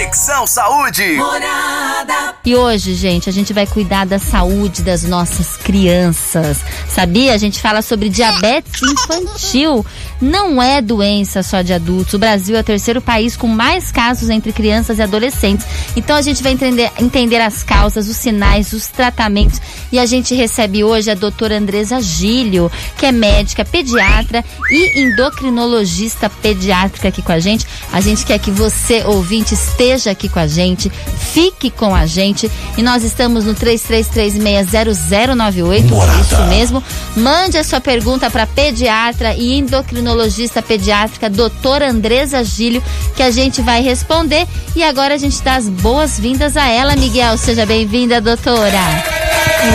Conexão 0.00 0.46
Saúde. 0.46 1.12
Morada. 1.16 2.34
E 2.42 2.56
hoje, 2.56 2.94
gente, 2.94 3.28
a 3.28 3.32
gente 3.32 3.52
vai 3.52 3.66
cuidar 3.66 4.06
da 4.06 4.18
saúde 4.18 4.80
das 4.80 5.02
nossas 5.02 5.58
crianças. 5.58 6.64
Sabia? 6.88 7.34
A 7.34 7.36
gente 7.36 7.60
fala 7.60 7.82
sobre 7.82 8.08
diabetes 8.08 8.80
infantil. 8.82 9.84
Não 10.22 10.62
é 10.62 10.80
doença 10.80 11.42
só 11.42 11.60
de 11.60 11.74
adultos. 11.74 12.14
O 12.14 12.18
Brasil 12.18 12.56
é 12.56 12.60
o 12.60 12.64
terceiro 12.64 13.00
país 13.02 13.36
com 13.36 13.46
mais 13.46 13.92
casos 13.92 14.30
entre 14.30 14.52
crianças 14.52 14.98
e 14.98 15.02
adolescentes. 15.02 15.66
Então 15.94 16.16
a 16.16 16.22
gente 16.22 16.42
vai 16.42 16.52
entender, 16.52 16.90
entender 16.98 17.42
as 17.42 17.62
causas, 17.62 18.08
os 18.08 18.16
sinais, 18.16 18.72
os 18.72 18.86
tratamentos. 18.86 19.60
E 19.92 19.98
a 19.98 20.06
gente 20.06 20.34
recebe 20.34 20.82
hoje 20.82 21.10
a 21.10 21.14
doutora 21.14 21.58
Andresa 21.58 22.00
Gílio, 22.00 22.72
que 22.96 23.04
é 23.04 23.12
médica, 23.12 23.66
pediatra 23.66 24.42
e 24.70 25.02
endocrinologista 25.02 26.30
pediátrica 26.30 27.08
aqui 27.08 27.20
com 27.20 27.32
a 27.32 27.38
gente. 27.38 27.66
A 27.92 28.00
gente 28.00 28.24
quer 28.24 28.38
que 28.38 28.50
você, 28.50 29.02
ouvinte, 29.04 29.52
esteja 29.52 30.10
aqui 30.10 30.28
com 30.28 30.38
a 30.38 30.46
gente, 30.46 30.90
fique 31.32 31.70
com 31.70 31.94
a 31.94 32.06
gente. 32.06 32.30
E 32.76 32.82
nós 32.82 33.02
estamos 33.02 33.44
no 33.44 33.54
33360098, 33.54 35.84
isso 36.20 36.42
mesmo. 36.48 36.80
Mande 37.16 37.58
a 37.58 37.64
sua 37.64 37.80
pergunta 37.80 38.30
para 38.30 38.46
pediatra 38.46 39.34
e 39.34 39.58
endocrinologista 39.58 40.62
pediátrica, 40.62 41.28
doutora 41.28 41.90
Andresa 41.90 42.44
Gílio, 42.44 42.82
que 43.16 43.22
a 43.22 43.30
gente 43.30 43.60
vai 43.62 43.82
responder. 43.82 44.46
E 44.76 44.84
agora 44.84 45.14
a 45.14 45.18
gente 45.18 45.42
dá 45.42 45.56
as 45.56 45.68
boas-vindas 45.68 46.56
a 46.56 46.68
ela, 46.68 46.96
Miguel. 46.96 47.36
Seja 47.36 47.66
bem-vinda, 47.66 48.20
doutora. 48.20 48.80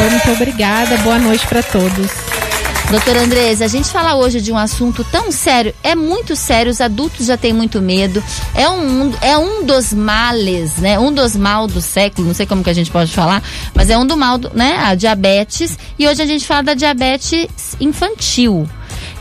Muito 0.10 0.32
obrigada. 0.32 0.98
Boa 1.00 1.20
noite 1.20 1.46
para 1.48 1.62
todos. 1.62 2.35
Doutora 2.90 3.24
Andresa, 3.24 3.66
a 3.66 3.68
gente 3.68 3.90
fala 3.90 4.16
hoje 4.16 4.40
de 4.40 4.52
um 4.52 4.58
assunto 4.58 5.04
tão 5.06 5.32
sério, 5.32 5.74
é 5.84 5.96
muito 5.96 6.36
sério, 6.36 6.72
os 6.72 6.80
adultos 6.80 7.26
já 7.26 7.36
têm 7.36 7.52
muito 7.52 7.82
medo, 7.82 8.24
é 8.54 8.70
um, 8.70 9.12
é 9.22 9.38
um 9.38 9.66
dos 9.66 9.92
males, 9.92 10.78
né? 10.78 10.98
Um 10.98 11.12
dos 11.12 11.36
mal 11.36 11.68
do 11.68 11.82
século, 11.82 12.28
não 12.28 12.34
sei 12.34 12.46
como 12.46 12.64
que 12.64 12.70
a 12.70 12.74
gente 12.74 12.92
pode 12.92 13.12
falar, 13.12 13.44
mas 13.74 13.90
é 13.90 13.98
um 13.98 14.06
do 14.06 14.16
mal, 14.16 14.38
do, 14.38 14.52
né? 14.54 14.78
A 14.78 14.94
diabetes, 14.94 15.78
e 15.98 16.08
hoje 16.08 16.22
a 16.22 16.26
gente 16.26 16.46
fala 16.46 16.62
da 16.62 16.74
diabetes 16.76 17.48
infantil. 17.82 18.70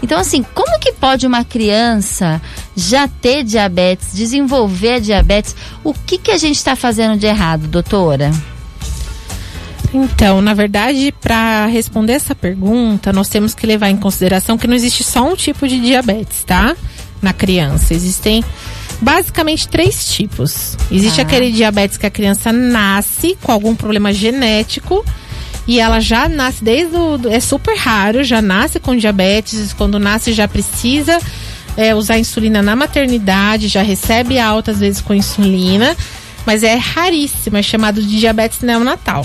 Então, 0.03 0.21
assim, 0.21 0.45
como 0.55 0.79
que 0.79 0.93
pode 0.93 1.27
uma 1.27 1.43
criança 1.43 2.41
já 2.77 3.09
ter 3.09 3.43
diabetes, 3.43 4.13
desenvolver 4.13 5.01
diabetes? 5.01 5.57
O 5.83 5.95
que 5.95 6.19
que 6.19 6.31
a 6.31 6.37
gente 6.37 6.57
está 6.57 6.77
fazendo 6.77 7.17
de 7.17 7.27
errado, 7.27 7.67
doutora? 7.67 8.31
Então, 9.95 10.41
na 10.41 10.55
verdade, 10.55 11.15
para 11.21 11.67
responder 11.67 12.15
essa 12.15 12.35
pergunta, 12.35 13.13
nós 13.13 13.29
temos 13.29 13.55
que 13.55 13.65
levar 13.65 13.91
em 13.91 13.97
consideração 13.97 14.59
que 14.59 14.67
não 14.67 14.75
existe 14.75 15.05
só 15.05 15.25
um 15.25 15.37
tipo 15.37 15.69
de 15.69 15.79
diabetes, 15.79 16.43
tá? 16.43 16.75
Na 17.23 17.33
criança. 17.33 17.95
Existem 17.95 18.45
basicamente 19.01 19.69
três 19.69 20.13
tipos. 20.13 20.77
Existe 20.91 21.21
ah. 21.21 21.23
aquele 21.23 21.53
diabetes 21.53 21.97
que 21.97 22.07
a 22.07 22.11
criança 22.11 22.53
nasce 22.53 23.39
com 23.41 23.53
algum 23.53 23.77
problema 23.77 24.13
genético 24.13 25.05
e 25.65 25.79
ela 25.79 26.01
já 26.01 26.29
nasce 26.29 26.65
desde 26.65 26.97
o. 26.97 27.21
É 27.31 27.39
super 27.39 27.77
raro, 27.77 28.25
já 28.25 28.43
nasce 28.43 28.81
com 28.81 28.97
diabetes. 28.97 29.73
Quando 29.73 30.01
nasce, 30.01 30.33
já 30.33 30.49
precisa 30.49 31.21
é, 31.77 31.95
usar 31.95 32.19
insulina 32.19 32.61
na 32.63 32.75
maternidade, 32.75 33.69
já 33.69 33.83
recebe 33.83 34.41
alta 34.41 34.73
às 34.73 34.81
vezes 34.81 35.01
com 35.01 35.15
insulina, 35.15 35.97
mas 36.45 36.65
é 36.65 36.75
raríssimo, 36.75 37.57
é 37.57 37.63
chamado 37.63 38.03
de 38.03 38.19
diabetes 38.19 38.59
neonatal. 38.61 39.25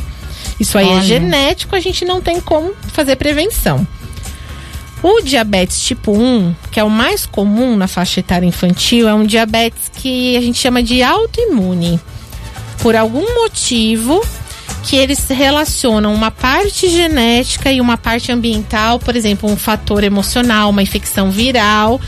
Isso 0.59 0.77
aí 0.77 0.87
é 0.87 0.91
Olha. 0.91 0.99
é 0.99 1.03
genético, 1.03 1.75
a 1.75 1.79
gente 1.79 2.03
não 2.03 2.21
tem 2.21 2.41
como 2.41 2.73
fazer 2.91 3.15
prevenção. 3.15 3.87
O 5.01 5.21
diabetes 5.21 5.81
tipo 5.81 6.11
1, 6.11 6.53
que 6.71 6.79
é 6.79 6.83
o 6.83 6.89
mais 6.89 7.25
comum 7.25 7.77
na 7.77 7.87
faixa 7.87 8.19
etária 8.19 8.45
infantil, 8.45 9.07
é 9.07 9.13
um 9.13 9.25
diabetes 9.25 9.89
que 9.95 10.35
a 10.35 10.41
gente 10.41 10.59
chama 10.59 10.83
de 10.83 11.01
autoimune. 11.01 11.99
Por 12.81 12.95
algum 12.95 13.41
motivo 13.41 14.21
que 14.83 14.97
eles 14.97 15.27
relacionam 15.29 16.13
uma 16.13 16.31
parte 16.31 16.89
genética 16.89 17.71
e 17.71 17.79
uma 17.79 17.97
parte 17.97 18.31
ambiental, 18.31 18.99
por 18.99 19.15
exemplo, 19.15 19.49
um 19.49 19.55
fator 19.55 20.03
emocional, 20.03 20.69
uma 20.69 20.83
infecção 20.83 21.31
viral, 21.31 21.99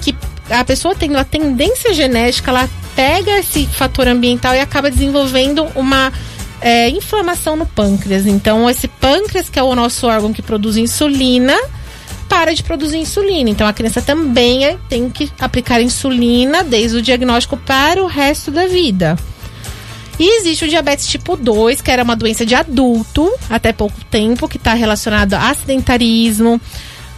que 0.00 0.14
a 0.48 0.64
pessoa 0.64 0.94
tendo 0.94 1.18
a 1.18 1.24
tendência 1.24 1.92
genética, 1.92 2.50
ela 2.50 2.68
pega 2.96 3.38
esse 3.38 3.66
fator 3.66 4.08
ambiental 4.08 4.54
e 4.54 4.60
acaba 4.60 4.90
desenvolvendo 4.90 5.66
uma 5.74 6.12
é, 6.60 6.88
inflamação 6.88 7.56
no 7.56 7.66
pâncreas. 7.66 8.26
Então, 8.26 8.68
esse 8.68 8.88
pâncreas, 8.88 9.48
que 9.48 9.58
é 9.58 9.62
o 9.62 9.74
nosso 9.74 10.06
órgão 10.06 10.32
que 10.32 10.42
produz 10.42 10.76
insulina, 10.76 11.56
para 12.28 12.54
de 12.54 12.62
produzir 12.62 12.98
insulina. 12.98 13.50
Então, 13.50 13.66
a 13.66 13.72
criança 13.72 14.00
também 14.00 14.64
é, 14.64 14.78
tem 14.88 15.10
que 15.10 15.30
aplicar 15.40 15.82
insulina 15.82 16.62
desde 16.62 16.98
o 16.98 17.02
diagnóstico 17.02 17.56
para 17.56 18.02
o 18.02 18.06
resto 18.06 18.52
da 18.52 18.66
vida. 18.66 19.18
E 20.18 20.38
existe 20.38 20.64
o 20.64 20.68
diabetes 20.68 21.06
tipo 21.06 21.34
2, 21.34 21.80
que 21.80 21.90
era 21.90 22.04
uma 22.04 22.14
doença 22.14 22.44
de 22.44 22.54
adulto, 22.54 23.32
até 23.48 23.72
pouco 23.72 24.04
tempo, 24.04 24.48
que 24.48 24.58
está 24.58 24.74
relacionado 24.74 25.34
a 25.34 25.52
sedentarismo, 25.54 26.60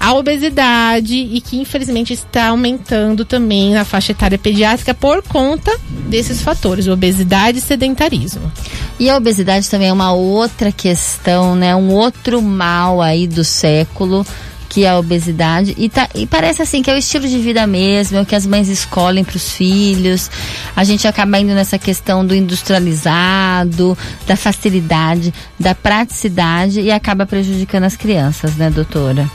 a 0.02 0.14
obesidade 0.14 1.14
e 1.14 1.40
que 1.40 1.60
infelizmente 1.60 2.12
está 2.12 2.48
aumentando 2.48 3.24
também 3.24 3.72
na 3.72 3.84
faixa 3.84 4.10
etária 4.10 4.36
pediátrica 4.36 4.92
por 4.92 5.22
conta 5.22 5.78
desses 6.08 6.42
fatores, 6.42 6.88
obesidade 6.88 7.58
e 7.58 7.60
sedentarismo. 7.60 8.50
E 8.98 9.08
a 9.08 9.16
obesidade 9.16 9.70
também 9.70 9.90
é 9.90 9.92
uma 9.92 10.12
outra 10.12 10.72
questão, 10.72 11.54
né? 11.54 11.76
Um 11.76 11.92
outro 11.92 12.42
mal 12.42 13.00
aí 13.00 13.28
do 13.28 13.44
século 13.44 14.26
que 14.72 14.87
é 14.87 14.88
a 14.88 14.99
obesidade 14.99 15.75
e, 15.77 15.87
tá, 15.91 16.09
e 16.15 16.27
parece 16.27 16.62
assim 16.62 16.83
que 16.83 16.91
é 16.91 16.94
o 16.94 16.97
estilo 16.97 17.28
de 17.28 17.38
vida 17.38 17.66
mesmo, 17.66 18.16
é 18.16 18.22
o 18.22 18.25
que 18.25 18.34
as 18.34 18.47
mães 18.47 18.69
escolhem 18.69 19.22
para 19.22 19.37
os 19.37 19.53
filhos. 19.53 20.31
A 20.75 20.83
gente 20.83 21.06
acaba 21.06 21.38
indo 21.38 21.53
nessa 21.53 21.78
questão 21.78 22.25
do 22.25 22.34
industrializado, 22.34 23.97
da 24.27 24.34
facilidade, 24.34 25.34
da 25.61 25.75
praticidade 25.75 26.81
e 26.81 26.91
acaba 26.91 27.27
prejudicando 27.27 27.84
as 27.84 27.97
crianças, 27.97 28.56
né, 28.56 28.71
doutora? 28.71 29.31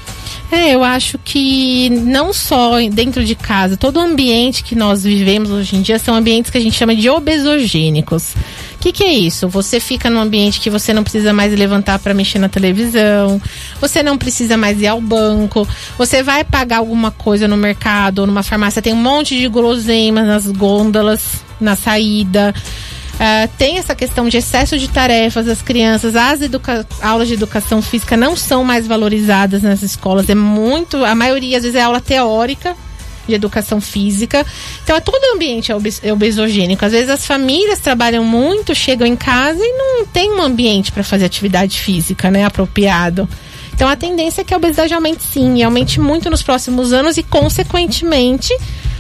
É, 0.52 0.74
eu 0.74 0.84
acho 0.84 1.20
que 1.24 1.90
não 1.92 2.34
só 2.34 2.80
dentro 2.92 3.24
de 3.24 3.36
casa, 3.36 3.78
todo 3.78 3.98
o 3.98 4.02
ambiente 4.02 4.64
que 4.64 4.74
nós 4.74 5.04
vivemos 5.04 5.52
hoje 5.52 5.76
em 5.76 5.84
dia 5.84 6.00
são 6.00 6.16
ambientes 6.16 6.50
que 6.50 6.58
a 6.58 6.62
gente 6.62 6.76
chama 6.76 6.96
de 6.96 7.08
obesogênicos. 7.10 8.34
O 8.78 8.80
que, 8.80 8.92
que 8.92 9.04
é 9.04 9.12
isso? 9.12 9.50
Você 9.50 9.80
fica 9.80 10.08
num 10.08 10.20
ambiente 10.20 10.60
que 10.60 10.70
você 10.70 10.94
não 10.94 11.02
precisa 11.04 11.34
mais 11.34 11.52
levantar 11.52 11.98
para 11.98 12.14
mexer 12.14 12.38
na 12.38 12.48
televisão, 12.48 13.42
você 13.82 14.04
não 14.04 14.20
precisa 14.20 14.56
mais 14.56 14.80
ir 14.80 14.86
ao 14.86 15.02
banco, 15.02 15.68
você 15.98 16.22
vai 16.22 16.44
pagar 16.44 16.78
alguma 16.78 17.10
coisa 17.10 17.48
no 17.48 17.58
mercado 17.58 18.20
ou 18.20 18.28
numa 18.28 18.44
farmácia, 18.44 18.80
tem 18.80 18.94
um 18.94 19.02
monte 19.02 19.36
de 19.36 19.48
guloseimas 19.48 20.28
nas 20.28 20.46
gôndolas, 20.46 21.44
na 21.60 21.76
saída. 21.76 22.54
Uh, 23.16 23.50
tem 23.58 23.80
essa 23.80 23.96
questão 23.96 24.30
de 24.30 24.38
excesso 24.38 24.78
de 24.78 24.88
tarefas 24.88 25.48
das 25.48 25.60
crianças, 25.64 26.16
as 26.16 26.40
aulas 27.02 27.28
de 27.28 27.34
educação 27.34 27.82
física 27.82 28.16
não 28.16 28.36
são 28.36 28.64
mais 28.64 28.86
valorizadas 28.86 29.64
nas 29.64 29.82
escolas, 29.82 30.30
é 30.30 30.36
muito, 30.36 31.04
a 31.04 31.16
maioria 31.16 31.58
às 31.58 31.64
vezes 31.64 31.76
é 31.76 31.82
aula 31.82 32.00
teórica 32.00 32.76
de 33.28 33.34
educação 33.34 33.82
física. 33.82 34.46
Então, 34.84 34.96
é 34.96 35.00
todo 35.00 35.22
o 35.22 35.36
ambiente 35.36 35.72
é, 35.72 35.76
é 36.04 36.14
obesogênico. 36.14 36.86
Às 36.86 36.92
vezes 36.92 37.10
as 37.10 37.26
famílias 37.26 37.80
trabalham 37.80 38.24
muito, 38.24 38.74
chegam 38.74 39.06
em 39.06 39.16
casa 39.16 39.60
e 39.62 39.74
não 39.74 40.06
tem 40.06 40.32
um 40.32 40.42
ambiente 40.42 40.92
para 40.92 41.04
fazer 41.04 41.26
atividade 41.26 41.80
física, 41.80 42.32
né, 42.32 42.46
apropriado. 42.46 43.28
Então, 43.74 43.88
a 43.88 43.96
tendência 43.96 44.42
é 44.42 44.44
que 44.44 44.54
a 44.54 44.58
obesidade 44.58 44.94
aumente 44.94 45.22
sim, 45.22 45.58
e 45.58 45.64
aumente 45.64 46.00
muito 46.00 46.32
nos 46.32 46.42
próximos 46.42 46.92
anos 46.94 47.16
e, 47.16 47.22
consequentemente, 47.22 48.52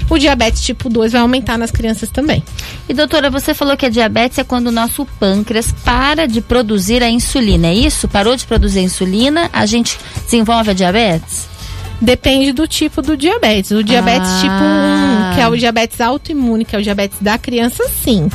o 0.10 0.18
diabetes 0.18 0.62
tipo 0.62 0.88
2 0.88 1.14
vai 1.14 1.22
aumentar 1.22 1.58
nas 1.58 1.72
crianças 1.72 2.09
também. 2.09 2.44
E 2.88 2.94
doutora, 2.94 3.30
você 3.30 3.54
falou 3.54 3.76
que 3.76 3.86
a 3.86 3.90
diabetes 3.90 4.38
é 4.38 4.44
quando 4.44 4.68
o 4.68 4.72
nosso 4.72 5.06
pâncreas 5.20 5.72
para 5.84 6.28
de 6.28 6.42
produzir 6.42 7.04
a 7.04 7.09
insulina, 7.09 7.68
é 7.68 7.74
isso? 7.74 8.08
Parou 8.08 8.36
de 8.36 8.46
produzir 8.46 8.80
a 8.80 8.84
insulina, 8.84 9.50
a 9.52 9.66
gente 9.66 9.98
desenvolve 10.24 10.72
a 10.72 10.74
diabetes? 10.74 11.48
Depende 12.00 12.52
do 12.52 12.68
tipo 12.68 13.02
do 13.02 13.18
diabetes. 13.18 13.72
O 13.72 13.84
diabetes 13.84 14.30
ah. 14.30 14.40
tipo 14.41 15.34
1, 15.34 15.35
que 15.35 15.41
é 15.41 15.47
o 15.47 15.58
diabetes 15.58 16.00
autoimune, 16.00 16.66
que 16.66 16.75
é 16.75 16.80
o 16.80 16.84
diabetes 16.84 17.18
da 17.19 17.38
criança, 17.38 17.88
sim. 18.03 18.30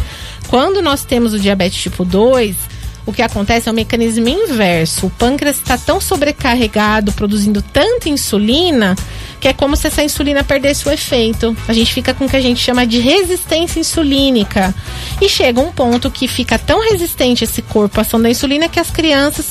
Quando 0.49 0.83
nós 0.83 1.05
temos 1.05 1.33
o 1.33 1.39
diabetes 1.39 1.81
tipo 1.81 2.05
2, 2.05 2.57
o 3.05 3.13
que 3.13 3.23
acontece 3.23 3.69
é 3.69 3.73
um 3.73 3.75
mecanismo 3.75 4.29
inverso. 4.29 5.07
O 5.07 5.11
pâncreas 5.11 5.57
está 5.57 5.77
tão 5.77 6.01
sobrecarregado, 6.01 7.13
produzindo 7.13 7.61
tanta 7.61 8.09
insulina, 8.09 8.95
que 9.41 9.49
é 9.49 9.53
como 9.53 9.77
se 9.77 9.89
essa 9.89 10.05
insulina 10.05 10.45
perdesse 10.45 10.89
o 10.89 10.93
efeito. 10.93 11.57
A 11.67 11.73
gente 11.73 11.93
fica 11.93 12.15
com 12.15 12.27
o 12.27 12.29
que 12.29 12.37
a 12.37 12.41
gente 12.41 12.61
chama 12.61 12.87
de 12.87 13.01
resistência 13.01 13.81
insulínica. 13.81 14.73
E 15.21 15.29
chega 15.29 15.61
um 15.61 15.73
ponto 15.73 16.11
que 16.11 16.29
fica 16.29 16.59
tão 16.59 16.81
resistente 16.91 17.45
esse 17.45 17.61
corpo 17.63 17.99
à 17.99 18.03
ação 18.03 18.23
da 18.23 18.31
insulina 18.31 18.69
que 18.69 18.79
as 18.79 18.91
crianças, 18.91 19.47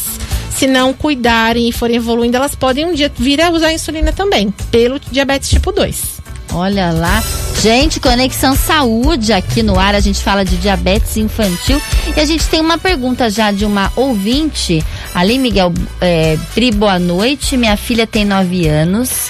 se 0.55 0.67
não 0.67 0.93
cuidarem 0.93 1.67
e 1.67 1.71
forem 1.71 1.97
evoluindo, 1.97 2.37
elas 2.37 2.55
podem 2.55 2.85
um 2.85 2.93
dia 2.93 3.11
vir 3.15 3.41
a 3.41 3.49
usar 3.49 3.73
insulina 3.73 4.11
também, 4.11 4.51
pelo 4.69 4.99
diabetes 4.99 5.49
tipo 5.49 5.71
2. 5.71 6.21
Olha 6.53 6.91
lá. 6.91 7.23
Gente, 7.61 7.99
Conexão 7.99 8.55
Saúde 8.55 9.31
aqui 9.31 9.63
no 9.63 9.79
ar. 9.79 9.95
A 9.95 9.99
gente 9.99 10.21
fala 10.21 10.43
de 10.43 10.57
diabetes 10.57 11.15
infantil. 11.15 11.81
E 12.15 12.19
a 12.19 12.25
gente 12.25 12.45
tem 12.47 12.59
uma 12.59 12.77
pergunta 12.77 13.29
já 13.29 13.51
de 13.51 13.65
uma 13.65 13.91
ouvinte. 13.95 14.83
Ali, 15.13 15.37
Miguel 15.37 15.73
é, 16.01 16.37
Pri, 16.53 16.71
boa 16.71 16.99
noite. 16.99 17.55
Minha 17.55 17.77
filha 17.77 18.05
tem 18.05 18.25
9 18.25 18.67
anos. 18.67 19.29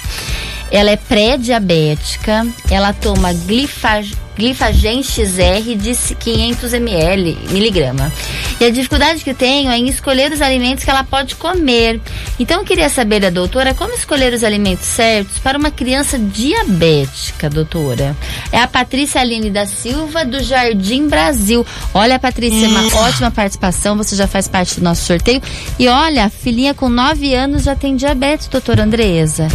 Ela 0.71 0.91
é 0.91 0.95
pré-diabética. 0.95 2.47
Ela 2.69 2.93
toma 2.93 3.33
glifage 3.33 4.15
Glifagen 4.37 5.03
XR 5.03 5.75
de 5.75 6.15
500 6.15 6.73
ml, 6.73 7.37
miligrama. 7.49 8.11
E 8.59 8.65
a 8.65 8.69
dificuldade 8.69 9.23
que 9.23 9.33
tenho 9.33 9.71
é 9.71 9.77
em 9.77 9.87
escolher 9.87 10.31
os 10.31 10.41
alimentos 10.41 10.83
que 10.83 10.89
ela 10.89 11.03
pode 11.03 11.35
comer. 11.35 11.99
Então 12.39 12.59
eu 12.59 12.65
queria 12.65 12.89
saber 12.89 13.19
da 13.19 13.29
doutora 13.29 13.73
como 13.73 13.93
escolher 13.93 14.33
os 14.33 14.43
alimentos 14.43 14.85
certos 14.85 15.39
para 15.39 15.57
uma 15.57 15.71
criança 15.71 16.19
diabética, 16.19 17.49
doutora. 17.49 18.15
É 18.51 18.59
a 18.59 18.67
Patrícia 18.67 19.21
Aline 19.21 19.49
da 19.49 19.65
Silva 19.65 20.23
do 20.23 20.41
Jardim 20.41 21.07
Brasil. 21.07 21.65
Olha, 21.93 22.19
Patrícia, 22.19 22.67
uma 22.67 22.81
hum. 22.81 22.89
ótima 22.95 23.31
participação, 23.31 23.97
você 23.97 24.15
já 24.15 24.27
faz 24.27 24.47
parte 24.47 24.79
do 24.79 24.83
nosso 24.83 25.05
sorteio. 25.05 25.41
E 25.79 25.87
olha, 25.87 26.25
a 26.25 26.29
filhinha 26.29 26.73
com 26.73 26.87
9 26.87 27.33
anos 27.33 27.63
já 27.63 27.75
tem 27.75 27.95
diabetes, 27.95 28.47
doutora 28.47 28.83
Andresa. 28.83 29.47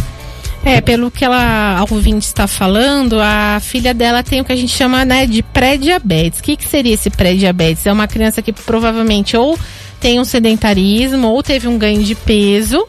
É, 0.67 0.81
pelo 0.81 1.09
que 1.09 1.23
ela, 1.23 1.77
a 1.77 1.81
ouvinte 1.83 2.25
está 2.25 2.45
falando, 2.45 3.21
a 3.21 3.57
filha 3.61 3.93
dela 3.93 4.21
tem 4.21 4.41
o 4.41 4.43
que 4.43 4.51
a 4.51 4.55
gente 4.55 4.75
chama 4.75 5.05
né, 5.05 5.25
de 5.25 5.41
pré-diabetes. 5.41 6.41
O 6.41 6.43
que, 6.43 6.57
que 6.57 6.67
seria 6.67 6.93
esse 6.93 7.09
pré-diabetes? 7.09 7.87
É 7.87 7.93
uma 7.93 8.05
criança 8.05 8.41
que 8.41 8.51
provavelmente 8.51 9.37
ou 9.37 9.57
tem 10.01 10.19
um 10.19 10.25
sedentarismo 10.25 11.29
ou 11.29 11.41
teve 11.41 11.69
um 11.69 11.77
ganho 11.77 12.03
de 12.03 12.13
peso 12.15 12.85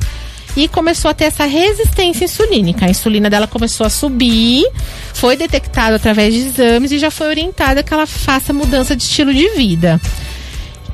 e 0.57 0.67
começou 0.67 1.09
a 1.09 1.15
ter 1.15 1.27
essa 1.27 1.45
resistência 1.45 2.25
insulínica. 2.25 2.85
A 2.85 2.91
insulina 2.91 3.31
dela 3.31 3.47
começou 3.47 3.87
a 3.87 3.91
subir, 3.91 4.69
foi 5.15 5.37
detectado 5.37 5.95
através 5.95 6.35
de 6.35 6.41
exames 6.41 6.91
e 6.91 6.99
já 6.99 7.13
foi 7.13 7.29
orientada 7.29 7.85
que 7.85 7.95
ela 7.95 8.07
faça 8.07 8.53
mudança 8.53 8.97
de 8.97 9.05
estilo 9.05 9.33
de 9.33 9.51
vida 9.51 10.01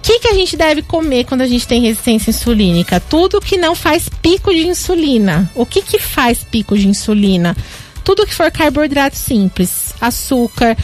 que, 0.04 0.18
que 0.18 0.28
a 0.28 0.34
gente 0.34 0.54
deve 0.54 0.82
comer 0.82 1.24
quando 1.24 1.40
a 1.40 1.46
gente 1.46 1.66
tem 1.66 1.80
resistência 1.80 2.28
insulínica? 2.28 3.00
Tudo 3.00 3.40
que 3.40 3.56
não 3.56 3.74
faz 3.74 4.06
pico 4.20 4.52
de 4.52 4.66
insulina. 4.66 5.50
O 5.54 5.64
que, 5.64 5.80
que 5.80 5.98
faz 5.98 6.44
pico 6.44 6.76
de 6.76 6.86
insulina? 6.86 7.56
Tudo 8.04 8.26
que 8.26 8.34
for 8.34 8.50
carboidrato 8.50 9.16
simples, 9.16 9.94
açúcar, 9.98 10.76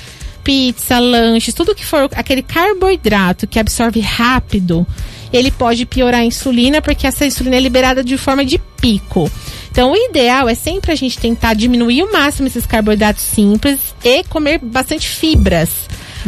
pizza, 0.42 0.98
lanches, 0.98 1.52
tudo 1.52 1.74
que 1.74 1.84
for 1.84 2.08
aquele 2.14 2.42
carboidrato 2.42 3.46
que 3.46 3.58
absorve 3.58 4.00
rápido, 4.00 4.86
ele 5.30 5.50
pode 5.50 5.84
piorar 5.84 6.22
a 6.22 6.24
insulina, 6.24 6.80
porque 6.80 7.06
essa 7.06 7.26
insulina 7.26 7.56
é 7.56 7.60
liberada 7.60 8.02
de 8.02 8.16
forma 8.16 8.42
de 8.42 8.58
pico. 8.80 9.30
Então, 9.70 9.92
o 9.92 9.96
ideal 9.96 10.48
é 10.48 10.54
sempre 10.54 10.92
a 10.92 10.96
gente 10.96 11.18
tentar 11.18 11.52
diminuir 11.52 12.04
o 12.04 12.10
máximo 12.10 12.48
esses 12.48 12.64
carboidratos 12.64 13.22
simples 13.22 13.78
e 14.02 14.24
comer 14.24 14.58
bastante 14.60 15.06
fibras. 15.06 15.68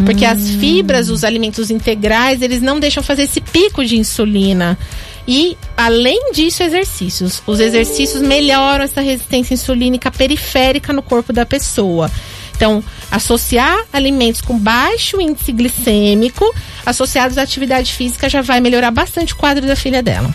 Porque 0.05 0.25
hum. 0.25 0.31
as 0.31 0.51
fibras, 0.51 1.09
os 1.09 1.25
alimentos 1.25 1.71
integrais, 1.71 2.43
eles 2.43 2.63
não 2.63 2.81
deixam 2.81 3.03
fazer 3.03 3.23
esse 3.23 3.41
pico 3.41 3.85
de 3.85 3.97
insulina. 3.97 4.79
E, 5.27 5.57
além 5.77 6.33
disso, 6.33 6.63
exercícios. 6.63 7.43
Os 7.47 7.61
exercícios 7.61 8.23
melhoram 8.23 8.85
essa 8.85 9.01
resistência 9.01 9.55
insulínica 9.55 10.11
periférica 10.11 10.93
no 10.93 11.03
corpo 11.03 11.33
da 11.33 11.47
pessoa. 11.47 12.11
Então, 12.57 12.83
associar 13.11 13.87
alimentos 13.93 14.41
com 14.41 14.59
baixo 14.59 15.21
índice 15.21 15.53
glicêmico, 15.53 16.45
associados 16.85 17.39
à 17.39 17.43
atividade 17.43 17.93
física, 17.93 18.29
já 18.29 18.41
vai 18.41 18.61
melhorar 18.61 18.91
bastante 18.91 19.33
o 19.33 19.37
quadro 19.37 19.67
da 19.67 19.77
filha 19.77 20.03
dela. 20.03 20.33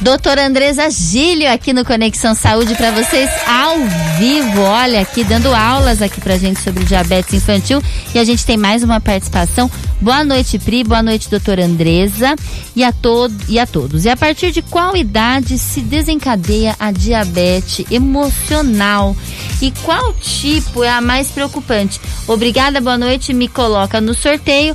Doutora 0.00 0.46
Andresa 0.46 0.88
Gílio 0.88 1.52
aqui 1.52 1.74
no 1.74 1.84
Conexão 1.84 2.34
Saúde 2.34 2.74
para 2.74 2.90
vocês 2.90 3.28
ao 3.46 3.76
vivo. 4.18 4.62
Olha, 4.62 5.02
aqui 5.02 5.22
dando 5.22 5.54
aulas 5.54 6.00
aqui 6.00 6.18
pra 6.22 6.38
gente 6.38 6.58
sobre 6.60 6.84
diabetes 6.84 7.34
infantil. 7.34 7.82
E 8.14 8.18
a 8.18 8.24
gente 8.24 8.46
tem 8.46 8.56
mais 8.56 8.82
uma 8.82 8.98
participação. 8.98 9.70
Boa 10.00 10.24
noite, 10.24 10.58
Pri. 10.58 10.84
Boa 10.84 11.02
noite, 11.02 11.28
doutora 11.28 11.66
Andresa. 11.66 12.34
E 12.74 12.82
a, 12.82 12.92
todo, 12.92 13.34
e 13.46 13.58
a 13.58 13.66
todos. 13.66 14.06
E 14.06 14.08
a 14.08 14.16
partir 14.16 14.52
de 14.52 14.62
qual 14.62 14.96
idade 14.96 15.58
se 15.58 15.82
desencadeia 15.82 16.74
a 16.80 16.90
diabetes 16.90 17.84
emocional? 17.90 19.14
E 19.60 19.70
qual 19.82 20.14
tipo 20.14 20.82
é 20.82 20.88
a 20.88 21.02
mais 21.02 21.28
preocupante? 21.28 22.00
Obrigada, 22.26 22.80
boa 22.80 22.96
noite. 22.96 23.34
Me 23.34 23.48
coloca 23.48 24.00
no 24.00 24.14
sorteio. 24.14 24.74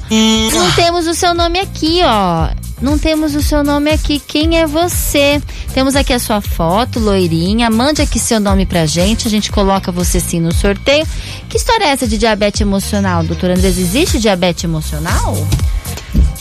Não 0.53 0.71
temos 0.73 1.07
o 1.07 1.15
seu 1.15 1.33
nome 1.33 1.57
aqui, 1.57 2.01
ó. 2.03 2.64
Não 2.81 2.97
temos 2.99 3.35
o 3.35 3.41
seu 3.41 3.63
nome 3.63 3.89
aqui. 3.89 4.19
Quem 4.19 4.59
é 4.59 4.67
você? 4.67 5.41
Temos 5.73 5.95
aqui 5.95 6.11
a 6.11 6.19
sua 6.19 6.41
foto, 6.41 6.99
loirinha. 6.99 7.69
Mande 7.69 8.01
aqui 8.01 8.19
seu 8.19 8.39
nome 8.39 8.65
pra 8.65 8.85
gente. 8.85 9.27
A 9.27 9.31
gente 9.31 9.51
coloca 9.51 9.91
você 9.91 10.19
sim 10.19 10.39
no 10.39 10.53
sorteio. 10.53 11.07
Que 11.49 11.57
história 11.57 11.85
é 11.85 11.89
essa 11.89 12.07
de 12.07 12.17
diabetes 12.17 12.61
emocional, 12.61 13.23
doutor 13.23 13.51
Andrés? 13.51 13.77
Existe 13.77 14.19
diabetes 14.19 14.65
emocional? 14.65 15.35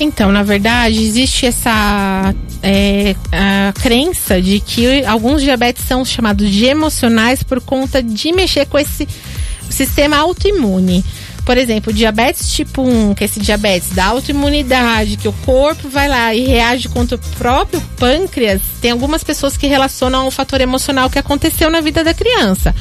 Então, 0.01 0.33
na 0.33 0.43
verdade, 0.43 1.01
existe 1.01 1.47
essa 1.47 2.35
é, 2.63 3.15
a 3.31 3.73
crença 3.73 4.43
de 4.43 4.59
que 4.59 5.05
alguns 5.05 5.43
diabetes 5.43 5.85
são 5.87 6.05
chamados 6.05 6.51
de 6.51 6.65
emocionais 6.65 7.43
por 7.43 7.61
conta 7.61 8.03
de 8.03 8.33
mexer 8.33 8.67
com 8.67 8.79
esse 8.79 9.07
sistema 9.71 10.17
autoimune. 10.17 11.05
Por 11.45 11.59
exemplo, 11.59 11.93
diabetes 11.93 12.53
tipo 12.53 12.83
1, 12.83 13.15
que 13.15 13.25
é 13.25 13.27
esse 13.27 13.39
diabetes 13.39 13.91
da 13.91 14.07
autoimunidade, 14.07 15.17
que 15.17 15.29
o 15.29 15.33
corpo 15.45 15.89
vai 15.89 16.09
lá 16.09 16.35
e 16.35 16.47
reage 16.47 16.89
contra 16.89 17.17
o 17.17 17.21
próprio 17.37 17.81
pâncreas, 17.99 18.63
tem 18.81 18.91
algumas 18.91 19.23
pessoas 19.23 19.57
que 19.57 19.67
relacionam 19.67 20.23
ao 20.23 20.31
fator 20.31 20.61
emocional 20.61 21.11
que 21.11 21.19
aconteceu 21.19 21.71
na 21.71 21.81
vida 21.83 22.03
da 22.03 22.15
criança. 22.15 22.75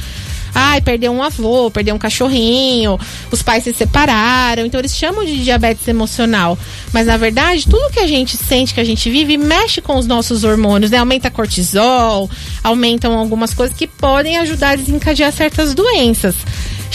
Ai, 0.54 0.80
perdeu 0.80 1.10
um 1.10 1.20
avô, 1.20 1.68
perdeu 1.68 1.96
um 1.96 1.98
cachorrinho, 1.98 2.98
os 3.30 3.42
pais 3.42 3.64
se 3.64 3.74
separaram. 3.74 4.64
Então 4.64 4.80
eles 4.80 4.96
chamam 4.96 5.24
de 5.24 5.42
diabetes 5.42 5.86
emocional. 5.88 6.56
Mas 6.92 7.08
na 7.08 7.16
verdade, 7.16 7.66
tudo 7.66 7.92
que 7.92 7.98
a 7.98 8.06
gente 8.06 8.36
sente, 8.36 8.72
que 8.72 8.80
a 8.80 8.84
gente 8.84 9.10
vive, 9.10 9.36
mexe 9.36 9.82
com 9.82 9.96
os 9.96 10.06
nossos 10.06 10.44
hormônios, 10.44 10.92
né? 10.92 10.98
Aumenta 10.98 11.28
cortisol, 11.28 12.30
aumentam 12.62 13.18
algumas 13.18 13.52
coisas 13.52 13.76
que 13.76 13.88
podem 13.88 14.38
ajudar 14.38 14.70
a 14.70 14.76
desencadear 14.76 15.32
certas 15.32 15.74
doenças 15.74 16.36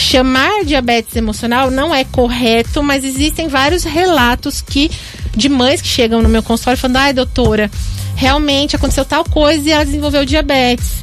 chamar 0.00 0.64
diabetes 0.64 1.14
emocional 1.14 1.70
não 1.70 1.94
é 1.94 2.04
correto, 2.04 2.82
mas 2.82 3.04
existem 3.04 3.48
vários 3.48 3.84
relatos 3.84 4.60
que 4.60 4.90
de 5.36 5.48
mães 5.48 5.80
que 5.80 5.88
chegam 5.88 6.22
no 6.22 6.28
meu 6.28 6.42
consultório 6.42 6.78
falando: 6.78 6.96
"Ai, 6.96 7.12
doutora, 7.12 7.70
realmente 8.16 8.74
aconteceu 8.74 9.04
tal 9.04 9.24
coisa 9.24 9.68
e 9.68 9.72
ela 9.72 9.84
desenvolveu 9.84 10.24
diabetes". 10.24 11.02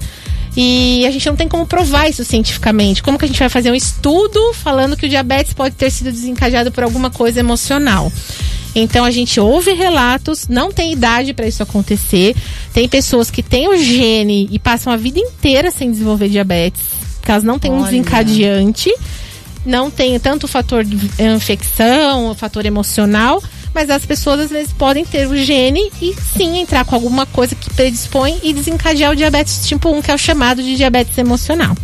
E 0.55 1.05
a 1.05 1.11
gente 1.11 1.27
não 1.27 1.35
tem 1.35 1.47
como 1.47 1.67
provar 1.67 2.09
isso 2.09 2.25
cientificamente. 2.25 3.03
Como 3.03 3.19
que 3.19 3.25
a 3.25 3.27
gente 3.27 3.37
vai 3.37 3.47
fazer 3.47 3.71
um 3.71 3.75
estudo 3.75 4.53
falando 4.53 4.97
que 4.97 5.05
o 5.05 5.09
diabetes 5.09 5.53
pode 5.53 5.75
ter 5.75 5.91
sido 5.91 6.11
desencadeado 6.11 6.71
por 6.71 6.83
alguma 6.83 7.11
coisa 7.11 7.39
emocional? 7.39 8.11
Então 8.73 9.05
a 9.05 9.11
gente 9.11 9.39
ouve 9.39 9.73
relatos, 9.73 10.47
não 10.47 10.71
tem 10.71 10.93
idade 10.93 11.33
para 11.33 11.47
isso 11.47 11.61
acontecer. 11.61 12.35
Tem 12.73 12.87
pessoas 12.87 13.29
que 13.29 13.43
têm 13.43 13.69
o 13.69 13.77
gene 13.77 14.49
e 14.51 14.57
passam 14.57 14.91
a 14.91 14.97
vida 14.97 15.19
inteira 15.19 15.69
sem 15.69 15.91
desenvolver 15.91 16.27
diabetes 16.29 16.96
porque 17.17 17.31
elas 17.31 17.43
não 17.43 17.59
têm 17.59 17.71
Olha. 17.71 17.81
um 17.81 17.83
desencadeante, 17.83 18.93
não 19.65 19.91
tem 19.91 20.17
tanto 20.19 20.45
o 20.45 20.47
fator 20.47 20.83
de 20.83 20.95
infecção, 21.21 22.31
o 22.31 22.35
fator 22.35 22.65
emocional, 22.65 23.41
mas 23.73 23.89
as 23.89 24.05
pessoas 24.05 24.39
às 24.39 24.49
vezes 24.49 24.73
podem 24.73 25.05
ter 25.05 25.27
o 25.27 25.37
gene 25.37 25.91
e 26.01 26.15
sim 26.35 26.57
entrar 26.59 26.85
com 26.85 26.95
alguma 26.95 27.25
coisa 27.25 27.53
que 27.53 27.69
predispõe 27.73 28.39
e 28.41 28.53
desencadear 28.53 29.11
o 29.11 29.15
diabetes 29.15 29.67
tipo 29.67 29.89
1, 29.89 30.01
que 30.01 30.11
é 30.11 30.15
o 30.15 30.17
chamado 30.17 30.63
de 30.63 30.75
diabetes 30.75 31.17
emocional. 31.17 31.75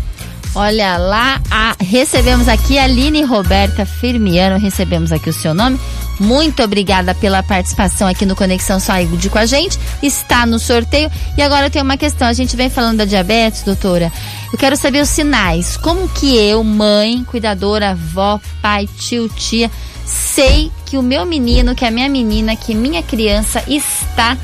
Olha 0.55 0.98
lá, 0.98 1.41
a, 1.50 1.75
recebemos 1.79 2.48
aqui 2.48 2.77
a 2.77 2.84
Aline 2.84 3.24
Roberta 3.24 3.86
Firmiano, 3.86 4.60
recebemos 4.60 5.12
aqui 5.12 5.29
o 5.29 5.34
seu 5.34 5.53
nome. 5.53 5.79
Muito 6.20 6.62
obrigada 6.62 7.15
pela 7.15 7.41
participação 7.41 8.08
aqui 8.08 8.25
no 8.25 8.36
Conexão 8.36 8.79
Saúde 8.79 9.29
com 9.29 9.39
a 9.39 9.46
gente. 9.46 9.79
Está 10.01 10.46
no 10.46 10.60
sorteio. 10.60 11.12
E 11.38 11.41
agora 11.41 11.70
tenho 11.70 11.84
uma 11.84 11.98
questão. 11.98 12.27
A 12.27 12.34
gente 12.34 12.55
vem 12.55 12.70
falando 12.70 12.98
da 12.98 13.05
diabetes, 13.05 13.63
doutora. 13.63 14.12
Eu 14.51 14.60
quero 14.60 14.77
saber 14.77 15.01
os 15.01 15.10
sinais. 15.10 15.75
Como 15.77 16.08
que 16.08 16.38
eu, 16.38 16.63
mãe, 16.63 17.24
cuidadora, 17.24 17.91
avó, 17.91 18.39
pai, 18.62 18.88
tio, 18.98 19.27
tia, 19.29 19.72
sei 20.05 20.72
que 20.86 20.98
o 20.98 21.01
meu 21.01 21.25
menino, 21.25 21.74
que 21.74 21.86
a 21.86 21.91
minha 21.91 22.10
menina, 22.10 22.55
que 22.55 22.75
minha 22.75 23.01
criança 23.01 23.63
está 23.67 24.38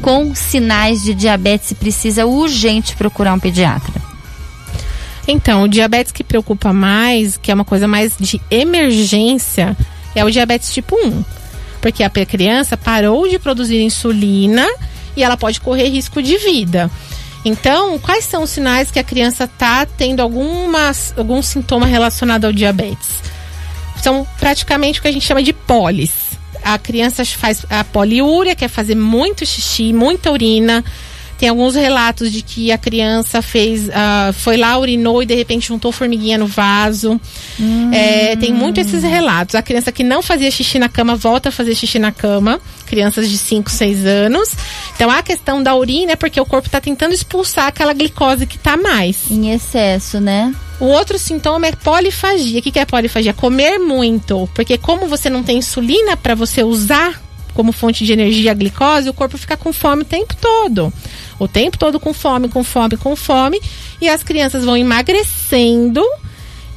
com 0.00 0.34
sinais 0.34 1.02
de 1.02 1.14
diabetes 1.14 1.70
e 1.70 1.74
precisa 1.76 2.26
urgente 2.26 2.96
procurar 2.96 3.34
um 3.34 3.38
pediatra? 3.38 4.02
Então, 5.28 5.62
o 5.62 5.68
diabetes 5.68 6.10
que 6.10 6.24
preocupa 6.24 6.72
mais, 6.72 7.36
que 7.36 7.52
é 7.52 7.54
uma 7.54 7.64
coisa 7.64 7.86
mais 7.86 8.14
de 8.18 8.40
emergência, 8.50 9.76
é 10.14 10.24
o 10.24 10.30
diabetes 10.30 10.72
tipo 10.72 10.96
1. 10.96 11.24
Porque 11.80 12.02
a 12.04 12.10
criança 12.10 12.76
parou 12.76 13.28
de 13.28 13.38
produzir 13.38 13.82
insulina 13.82 14.66
e 15.16 15.22
ela 15.22 15.36
pode 15.36 15.60
correr 15.60 15.88
risco 15.88 16.22
de 16.22 16.36
vida. 16.38 16.90
Então, 17.44 17.98
quais 17.98 18.24
são 18.24 18.44
os 18.44 18.50
sinais 18.50 18.90
que 18.90 18.98
a 18.98 19.04
criança 19.04 19.44
está 19.44 19.84
tendo 19.84 20.20
algumas, 20.20 21.12
algum 21.16 21.42
sintoma 21.42 21.86
relacionado 21.86 22.44
ao 22.44 22.52
diabetes? 22.52 23.08
São 24.00 24.26
praticamente 24.38 25.00
o 25.00 25.02
que 25.02 25.08
a 25.08 25.12
gente 25.12 25.26
chama 25.26 25.42
de 25.42 25.52
polis. 25.52 26.12
A 26.62 26.78
criança 26.78 27.24
faz 27.24 27.66
a 27.68 27.82
poliúria, 27.82 28.54
que 28.54 28.64
é 28.64 28.68
fazer 28.68 28.94
muito 28.94 29.44
xixi, 29.44 29.92
muita 29.92 30.30
urina, 30.30 30.84
tem 31.42 31.48
alguns 31.48 31.74
relatos 31.74 32.30
de 32.30 32.40
que 32.40 32.70
a 32.70 32.78
criança 32.78 33.42
fez, 33.42 33.88
uh, 33.88 34.32
foi 34.32 34.56
lá, 34.56 34.78
urinou 34.78 35.24
e 35.24 35.26
de 35.26 35.34
repente 35.34 35.66
juntou 35.66 35.90
formiguinha 35.90 36.38
no 36.38 36.46
vaso. 36.46 37.20
Hum. 37.58 37.90
É, 37.92 38.36
tem 38.36 38.52
muito 38.52 38.78
esses 38.78 39.02
relatos. 39.02 39.56
A 39.56 39.60
criança 39.60 39.90
que 39.90 40.04
não 40.04 40.22
fazia 40.22 40.48
xixi 40.52 40.78
na 40.78 40.88
cama 40.88 41.16
volta 41.16 41.48
a 41.48 41.52
fazer 41.52 41.74
xixi 41.74 41.98
na 41.98 42.12
cama. 42.12 42.60
Crianças 42.86 43.28
de 43.28 43.36
5, 43.36 43.68
6 43.72 44.06
anos. 44.06 44.54
Então 44.94 45.10
a 45.10 45.20
questão 45.20 45.60
da 45.60 45.74
urina 45.74 46.12
é 46.12 46.16
porque 46.16 46.40
o 46.40 46.46
corpo 46.46 46.68
está 46.68 46.80
tentando 46.80 47.12
expulsar 47.12 47.66
aquela 47.66 47.92
glicose 47.92 48.46
que 48.46 48.54
está 48.54 48.76
mais. 48.76 49.28
Em 49.28 49.50
excesso, 49.50 50.20
né? 50.20 50.54
O 50.82 50.86
outro 50.86 51.16
sintoma 51.16 51.68
é 51.68 51.72
polifagia. 51.72 52.58
O 52.58 52.62
que, 52.62 52.76
é 52.76 52.84
polifagia? 52.84 53.32
Comer 53.32 53.78
muito. 53.78 54.48
Porque 54.52 54.76
como 54.76 55.06
você 55.06 55.30
não 55.30 55.42
tem 55.42 55.58
insulina 55.58 56.16
para 56.16 56.34
você 56.34 56.64
usar 56.64 57.21
como 57.52 57.72
fonte 57.72 58.04
de 58.04 58.12
energia 58.12 58.50
a 58.50 58.54
glicose, 58.54 59.08
o 59.08 59.14
corpo 59.14 59.36
fica 59.38 59.56
com 59.56 59.72
fome 59.72 60.02
o 60.02 60.06
tempo 60.06 60.34
todo. 60.40 60.92
O 61.38 61.48
tempo 61.48 61.78
todo 61.78 61.98
com 61.98 62.12
fome, 62.12 62.48
com 62.48 62.62
fome, 62.62 62.96
com 62.96 63.16
fome. 63.16 63.60
E 64.00 64.08
as 64.08 64.22
crianças 64.22 64.64
vão 64.64 64.76
emagrecendo 64.76 66.02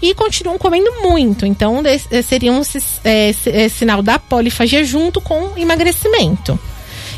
e 0.02 0.14
continuam 0.14 0.58
comendo 0.58 0.92
muito. 1.02 1.46
Então, 1.46 1.82
seria 2.28 2.52
um 2.52 2.62
é, 3.04 3.34
é, 3.46 3.70
sinal 3.70 4.02
da 4.02 4.20
polifagia 4.20 4.84
junto 4.84 5.22
com 5.22 5.58
emagrecimento. 5.58 6.60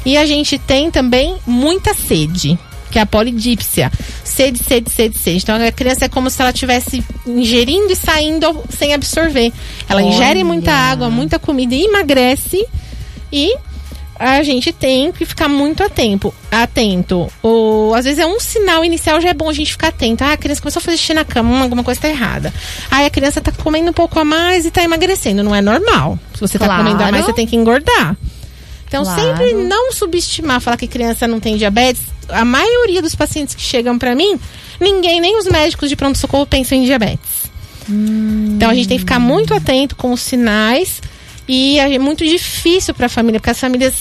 E 0.05 0.17
a 0.17 0.25
gente 0.25 0.57
tem 0.57 0.89
também 0.89 1.37
muita 1.45 1.93
sede 1.93 2.57
que 2.89 2.97
é 2.97 3.01
a 3.01 3.05
polidípsia. 3.05 3.91
Sede, 4.23 4.59
sede, 4.63 4.89
sede, 4.89 5.17
sede. 5.17 5.43
Então 5.43 5.55
a 5.55 5.71
criança 5.71 6.05
é 6.05 6.09
como 6.09 6.29
se 6.29 6.41
ela 6.41 6.51
estivesse 6.51 7.03
ingerindo 7.25 7.91
e 7.91 7.95
saindo 7.95 8.63
sem 8.69 8.93
absorver. 8.93 9.51
Ela 9.89 10.01
Olha. 10.01 10.09
ingere 10.09 10.43
muita 10.43 10.71
água, 10.71 11.09
muita 11.09 11.37
comida 11.37 11.75
e 11.75 11.83
emagrece. 11.83 12.65
E 13.31 13.55
a 14.19 14.41
gente 14.41 14.71
tem 14.73 15.11
que 15.11 15.25
ficar 15.25 15.47
muito 15.47 15.83
atento. 15.83 16.33
atento. 16.51 17.31
Ou, 17.41 17.93
às 17.93 18.05
vezes 18.05 18.19
é 18.19 18.25
um 18.25 18.39
sinal 18.39 18.83
inicial, 18.83 19.21
já 19.21 19.29
é 19.29 19.33
bom 19.33 19.49
a 19.49 19.53
gente 19.53 19.71
ficar 19.71 19.89
atento. 19.89 20.23
Ah, 20.23 20.33
a 20.33 20.37
criança 20.37 20.61
começou 20.61 20.79
a 20.79 20.83
fazer 20.83 20.97
xixi 20.97 21.13
na 21.13 21.23
cama, 21.23 21.61
alguma 21.61 21.83
coisa 21.83 21.99
está 21.99 22.09
errada. 22.09 22.53
Aí 22.89 23.05
a 23.05 23.09
criança 23.09 23.39
está 23.39 23.51
comendo 23.51 23.89
um 23.89 23.93
pouco 23.93 24.19
a 24.19 24.25
mais 24.25 24.65
e 24.65 24.69
está 24.69 24.83
emagrecendo. 24.83 25.43
Não 25.43 25.53
é 25.53 25.61
normal. 25.61 26.17
Se 26.33 26.41
você 26.41 26.57
está 26.57 26.65
claro. 26.65 26.83
comendo 26.83 27.03
a 27.03 27.11
mais, 27.11 27.25
você 27.25 27.33
tem 27.33 27.45
que 27.45 27.55
engordar. 27.55 28.17
Então, 28.87 29.03
claro. 29.03 29.21
sempre 29.21 29.53
não 29.53 29.91
subestimar, 29.91 30.61
falar 30.61 30.77
que 30.77 30.87
criança 30.87 31.27
não 31.27 31.39
tem 31.39 31.57
diabetes. 31.57 32.01
A 32.29 32.45
maioria 32.45 33.01
dos 33.01 33.15
pacientes 33.15 33.53
que 33.53 33.61
chegam 33.61 33.99
para 33.99 34.15
mim, 34.15 34.39
ninguém, 34.79 35.19
nem 35.19 35.37
os 35.37 35.45
médicos 35.45 35.89
de 35.89 35.95
pronto-socorro 35.95 36.45
pensam 36.45 36.77
em 36.77 36.85
diabetes. 36.85 37.51
Hum. 37.89 38.53
Então, 38.55 38.69
a 38.69 38.73
gente 38.73 38.87
tem 38.87 38.97
que 38.97 39.01
ficar 39.01 39.19
muito 39.19 39.53
atento 39.53 39.95
com 39.95 40.11
os 40.11 40.21
sinais. 40.21 41.01
E 41.47 41.79
é 41.79 41.97
muito 41.97 42.25
difícil 42.25 42.93
para 42.93 43.05
a 43.05 43.09
família, 43.09 43.39
porque 43.39 43.51
as 43.51 43.59
famílias 43.59 43.93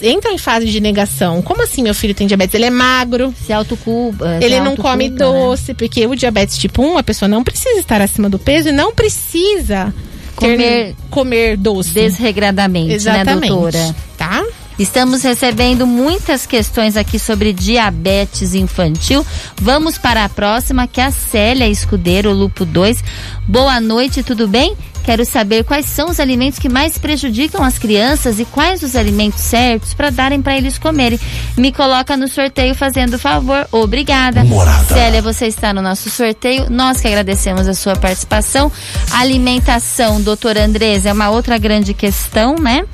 entram 0.00 0.32
em 0.32 0.38
fase 0.38 0.66
de 0.66 0.80
negação. 0.80 1.42
Como 1.42 1.62
assim 1.62 1.82
meu 1.82 1.94
filho 1.94 2.14
tem 2.14 2.26
diabetes? 2.26 2.54
Ele 2.54 2.66
é 2.66 2.70
magro. 2.70 3.34
Se 3.44 3.52
autoculpa. 3.52 4.38
Ele 4.40 4.60
não 4.60 4.76
come 4.76 5.08
né? 5.08 5.16
doce, 5.16 5.70
né? 5.70 5.74
porque 5.78 6.06
o 6.06 6.14
diabetes 6.14 6.58
tipo 6.58 6.82
1, 6.82 6.98
a 6.98 7.02
pessoa 7.02 7.28
não 7.28 7.44
precisa 7.44 7.78
estar 7.78 8.00
acima 8.00 8.28
do 8.28 8.38
peso 8.38 8.68
e 8.68 8.72
não 8.72 8.92
precisa 8.92 9.94
comer, 10.34 10.94
comer 11.10 11.56
doce. 11.56 11.92
Desregradamente, 11.92 12.94
Exatamente. 12.94 13.40
né, 13.42 13.48
doutora? 13.48 13.96
Tá? 14.16 14.44
Estamos 14.78 15.22
recebendo 15.22 15.86
muitas 15.86 16.46
questões 16.46 16.96
aqui 16.96 17.18
sobre 17.18 17.52
diabetes 17.52 18.54
infantil. 18.54 19.24
Vamos 19.60 19.98
para 19.98 20.24
a 20.24 20.28
próxima, 20.28 20.86
que 20.86 21.00
é 21.00 21.04
a 21.04 21.10
Célia 21.10 21.68
Escudeiro, 21.68 22.32
Lupo 22.32 22.64
2. 22.64 23.04
Boa 23.46 23.80
noite, 23.80 24.22
tudo 24.22 24.48
bem? 24.48 24.76
Quero 25.04 25.24
saber 25.24 25.64
quais 25.64 25.86
são 25.86 26.08
os 26.08 26.20
alimentos 26.20 26.58
que 26.58 26.68
mais 26.68 26.96
prejudicam 26.96 27.62
as 27.62 27.78
crianças 27.78 28.38
e 28.38 28.44
quais 28.44 28.82
os 28.82 28.94
alimentos 28.94 29.40
certos 29.40 29.94
para 29.94 30.10
darem 30.10 30.40
para 30.40 30.56
eles 30.56 30.78
comerem. 30.78 31.18
Me 31.56 31.72
coloca 31.72 32.16
no 32.16 32.28
sorteio 32.28 32.74
fazendo 32.74 33.18
favor. 33.18 33.66
Obrigada. 33.72 34.44
Morada. 34.44 34.94
Célia, 34.94 35.22
você 35.22 35.46
está 35.46 35.72
no 35.72 35.82
nosso 35.82 36.08
sorteio. 36.10 36.70
Nós 36.70 37.00
que 37.00 37.08
agradecemos 37.08 37.66
a 37.66 37.74
sua 37.74 37.96
participação. 37.96 38.70
Alimentação, 39.12 40.20
doutor 40.20 40.56
Andrés, 40.56 41.06
é 41.06 41.12
uma 41.12 41.30
outra 41.30 41.58
grande 41.58 41.94
questão, 41.94 42.56
né? 42.56 42.84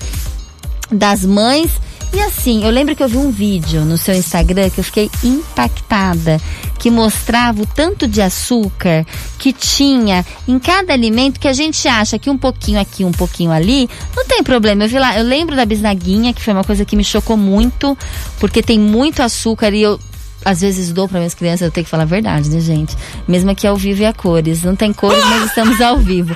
Das 0.91 1.25
mães 1.25 1.71
e 2.12 2.21
assim, 2.21 2.65
eu 2.65 2.71
lembro 2.71 2.97
que 2.97 3.03
eu 3.03 3.09
vi 3.09 3.19
um 3.19 3.31
vídeo 3.31 3.85
no 3.85 3.99
seu 3.99 4.15
Instagram 4.15 4.71
que 4.71 4.81
eu 4.81 4.85
fiquei 4.85 5.11
impactada, 5.23 6.41
que 6.79 6.91
mostrava 6.91 7.62
o 7.62 7.67
tanto 7.67 8.09
de 8.09 8.23
açúcar 8.23 9.07
que 9.38 9.53
tinha 9.53 10.25
em 10.47 10.59
cada 10.59 10.93
alimento 10.93 11.38
que 11.38 11.49
a 11.49 11.53
gente 11.53 11.87
acha 11.87 12.19
que 12.19 12.31
um 12.31 12.38
pouquinho 12.38 12.81
aqui, 12.81 13.05
um 13.05 13.12
pouquinho 13.12 13.50
ali, 13.50 13.88
não 14.17 14.25
tem 14.25 14.43
problema. 14.43 14.85
Eu 14.85 14.88
vi 14.88 14.99
lá, 14.99 15.19
eu 15.19 15.25
lembro 15.25 15.55
da 15.55 15.67
bisnaguinha, 15.67 16.33
que 16.33 16.43
foi 16.43 16.55
uma 16.55 16.65
coisa 16.65 16.85
que 16.85 16.97
me 16.97 17.05
chocou 17.05 17.37
muito, 17.37 17.97
porque 18.41 18.62
tem 18.62 18.79
muito 18.79 19.23
açúcar 19.23 19.75
e 19.75 19.83
eu 19.83 20.00
às 20.45 20.61
vezes 20.61 20.93
dou 20.93 21.09
para 21.09 21.19
minhas 21.19 21.35
crianças, 21.35 21.62
eu 21.62 21.71
tenho 21.71 21.85
que 21.85 21.91
falar 21.91 22.05
a 22.05 22.07
verdade, 22.07 22.49
né, 22.49 22.61
gente? 22.61 22.97
Mesmo 23.27 23.50
aqui 23.50 23.67
ao 23.67 23.77
vivo 23.77 24.03
e 24.03 24.07
a 24.07 24.12
cores. 24.12 24.62
Não 24.62 24.75
tem 24.75 24.93
cores, 24.93 25.23
mas 25.25 25.47
estamos 25.47 25.81
ao 25.81 25.99
vivo. 25.99 26.35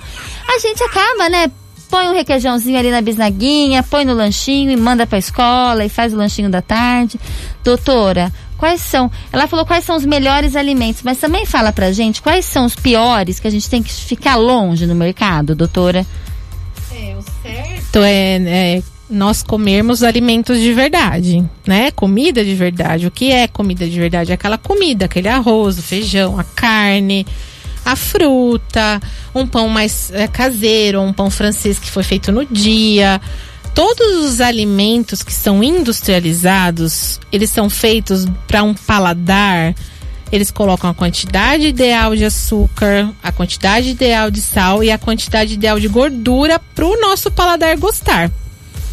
A 0.49 0.59
gente 0.59 0.83
acaba, 0.83 1.29
né, 1.29 1.51
põe 1.93 2.09
um 2.09 2.15
requeijãozinho 2.15 2.79
ali 2.79 2.91
na 2.91 3.03
bisnaguinha, 3.03 3.83
põe 3.83 4.03
no 4.03 4.15
lanchinho 4.15 4.71
e 4.71 4.77
manda 4.79 5.07
pra 5.07 5.19
escola 5.19 5.85
e 5.85 5.91
faz 5.91 6.15
o 6.15 6.17
lanchinho 6.17 6.49
da 6.49 6.63
tarde. 6.63 7.21
Doutora, 7.63 8.33
quais 8.57 8.81
são? 8.81 9.11
Ela 9.31 9.47
falou 9.47 9.67
quais 9.67 9.85
são 9.85 9.95
os 9.95 10.07
melhores 10.07 10.57
alimentos, 10.57 11.03
mas 11.03 11.19
também 11.19 11.45
fala 11.45 11.71
pra 11.71 11.93
gente 11.93 12.23
quais 12.23 12.47
são 12.47 12.65
os 12.65 12.75
piores 12.75 13.39
que 13.39 13.47
a 13.47 13.51
gente 13.51 13.69
tem 13.69 13.83
que 13.83 13.93
ficar 13.93 14.37
longe 14.37 14.87
no 14.87 14.95
mercado, 14.95 15.55
doutora. 15.55 16.07
É, 16.91 17.15
o 17.15 17.23
certo 17.43 17.99
é, 17.99 18.37
é 18.77 18.83
nós 19.11 19.43
comermos 19.43 20.03
alimentos 20.03 20.59
de 20.61 20.73
verdade, 20.73 21.45
né? 21.67 21.91
Comida 21.91 22.43
de 22.43 22.55
verdade. 22.55 23.07
O 23.07 23.11
que 23.11 23.31
é 23.31 23.47
comida 23.47 23.87
de 23.87 24.01
verdade? 24.01 24.31
É 24.31 24.35
aquela 24.35 24.57
comida, 24.57 25.05
aquele 25.05 25.29
arroz, 25.29 25.79
o 25.79 25.83
feijão, 25.83 26.41
a 26.41 26.45
carne 26.45 27.27
a 27.85 27.97
fruta, 27.97 29.01
um 29.35 29.47
pão 29.47 29.69
mais 29.69 30.11
é, 30.13 30.27
caseiro, 30.27 31.01
um 31.01 31.13
pão 31.13 31.31
francês 31.31 31.79
que 31.79 31.91
foi 31.91 32.03
feito 32.03 32.31
no 32.31 32.45
dia. 32.45 33.21
Todos 33.75 34.25
os 34.25 34.41
alimentos 34.41 35.23
que 35.23 35.33
são 35.33 35.63
industrializados, 35.63 37.19
eles 37.33 37.51
são 37.51 37.71
feitos 37.71 38.27
para 38.47 38.63
um 38.63 38.75
paladar. 38.75 39.75
Eles 40.31 40.51
colocam 40.51 40.89
a 40.89 40.95
quantidade 40.95 41.67
ideal 41.67 42.17
de 42.17 42.25
açúcar, 42.25 43.11
a 43.23 43.31
quantidade 43.33 43.91
ideal 43.91 44.31
de 44.31 44.41
sal 44.41 44.83
e 44.83 44.91
a 44.91 44.99
quantidade 44.99 45.55
ideal 45.55 45.79
de 45.79 45.89
gordura 45.89 46.59
para 46.75 46.87
o 46.87 47.01
nosso 47.01 47.31
paladar 47.31 47.77
gostar. 47.77 48.31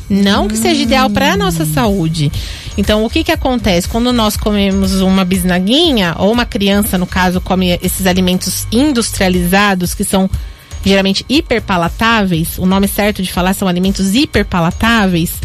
Não 0.09 0.47
que 0.47 0.57
seja 0.57 0.81
ideal 0.81 1.09
para 1.09 1.33
a 1.33 1.37
nossa 1.37 1.65
saúde. 1.65 2.31
Então, 2.79 3.03
o 3.03 3.09
que 3.09 3.25
que 3.25 3.31
acontece? 3.33 3.89
Quando 3.89 4.13
nós 4.13 4.37
comemos 4.37 5.01
uma 5.01 5.25
bisnaguinha, 5.25 6.15
ou 6.17 6.31
uma 6.31 6.45
criança, 6.45 6.97
no 6.97 7.05
caso, 7.05 7.41
come 7.41 7.77
esses 7.81 8.07
alimentos 8.07 8.65
industrializados, 8.71 9.93
que 9.93 10.05
são 10.05 10.29
geralmente 10.85 11.25
hiperpalatáveis, 11.27 12.57
o 12.57 12.65
nome 12.65 12.87
certo 12.87 13.21
de 13.21 13.33
falar 13.33 13.53
são 13.53 13.67
alimentos 13.67 14.15
hiperpalatáveis, 14.15 15.41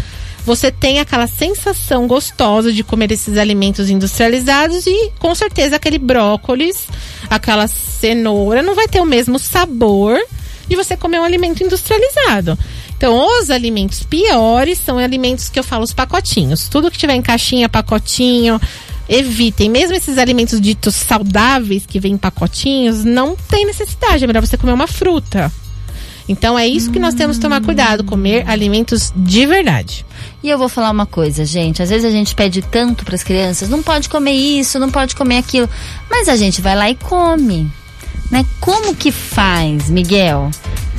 você 0.46 0.70
tem 0.70 1.00
aquela 1.00 1.26
sensação 1.26 2.06
gostosa 2.06 2.72
de 2.72 2.84
comer 2.84 3.10
esses 3.10 3.36
alimentos 3.36 3.90
industrializados 3.90 4.86
e 4.86 5.10
com 5.18 5.34
certeza 5.34 5.74
aquele 5.74 5.98
brócolis, 5.98 6.86
aquela 7.28 7.66
cenoura 7.66 8.62
não 8.62 8.76
vai 8.76 8.86
ter 8.86 9.00
o 9.00 9.04
mesmo 9.04 9.40
sabor 9.40 10.20
de 10.68 10.76
você 10.76 10.96
comer 10.96 11.18
um 11.18 11.24
alimento 11.24 11.64
industrializado. 11.64 12.56
Então, 13.04 13.38
os 13.38 13.50
alimentos 13.50 14.02
piores 14.02 14.78
são 14.78 14.96
alimentos 14.96 15.50
que 15.50 15.58
eu 15.58 15.62
falo, 15.62 15.84
os 15.84 15.92
pacotinhos. 15.92 16.70
Tudo 16.70 16.90
que 16.90 16.96
tiver 16.96 17.12
em 17.12 17.20
caixinha, 17.20 17.68
pacotinho, 17.68 18.58
evitem. 19.06 19.68
Mesmo 19.68 19.94
esses 19.94 20.16
alimentos 20.16 20.58
ditos 20.58 20.94
saudáveis 20.94 21.84
que 21.84 22.00
vêm 22.00 22.14
em 22.14 22.16
pacotinhos, 22.16 23.04
não 23.04 23.36
tem 23.36 23.66
necessidade. 23.66 24.24
É 24.24 24.26
melhor 24.26 24.40
você 24.40 24.56
comer 24.56 24.72
uma 24.72 24.86
fruta. 24.86 25.52
Então 26.26 26.58
é 26.58 26.66
isso 26.66 26.90
que 26.90 26.98
nós 26.98 27.12
temos 27.12 27.36
que 27.36 27.42
tomar 27.42 27.60
cuidado, 27.60 28.04
comer 28.04 28.48
alimentos 28.48 29.12
de 29.14 29.44
verdade. 29.44 30.06
E 30.42 30.48
eu 30.48 30.56
vou 30.56 30.70
falar 30.70 30.90
uma 30.90 31.04
coisa, 31.04 31.44
gente. 31.44 31.82
Às 31.82 31.90
vezes 31.90 32.06
a 32.06 32.10
gente 32.10 32.34
pede 32.34 32.62
tanto 32.62 33.04
para 33.04 33.16
as 33.16 33.22
crianças, 33.22 33.68
não 33.68 33.82
pode 33.82 34.08
comer 34.08 34.32
isso, 34.32 34.78
não 34.78 34.90
pode 34.90 35.14
comer 35.14 35.36
aquilo, 35.36 35.68
mas 36.08 36.26
a 36.26 36.36
gente 36.36 36.62
vai 36.62 36.74
lá 36.74 36.88
e 36.88 36.94
come. 36.94 37.70
Né? 38.30 38.46
Como 38.60 38.94
que 38.94 39.12
faz, 39.12 39.90
Miguel? 39.90 40.50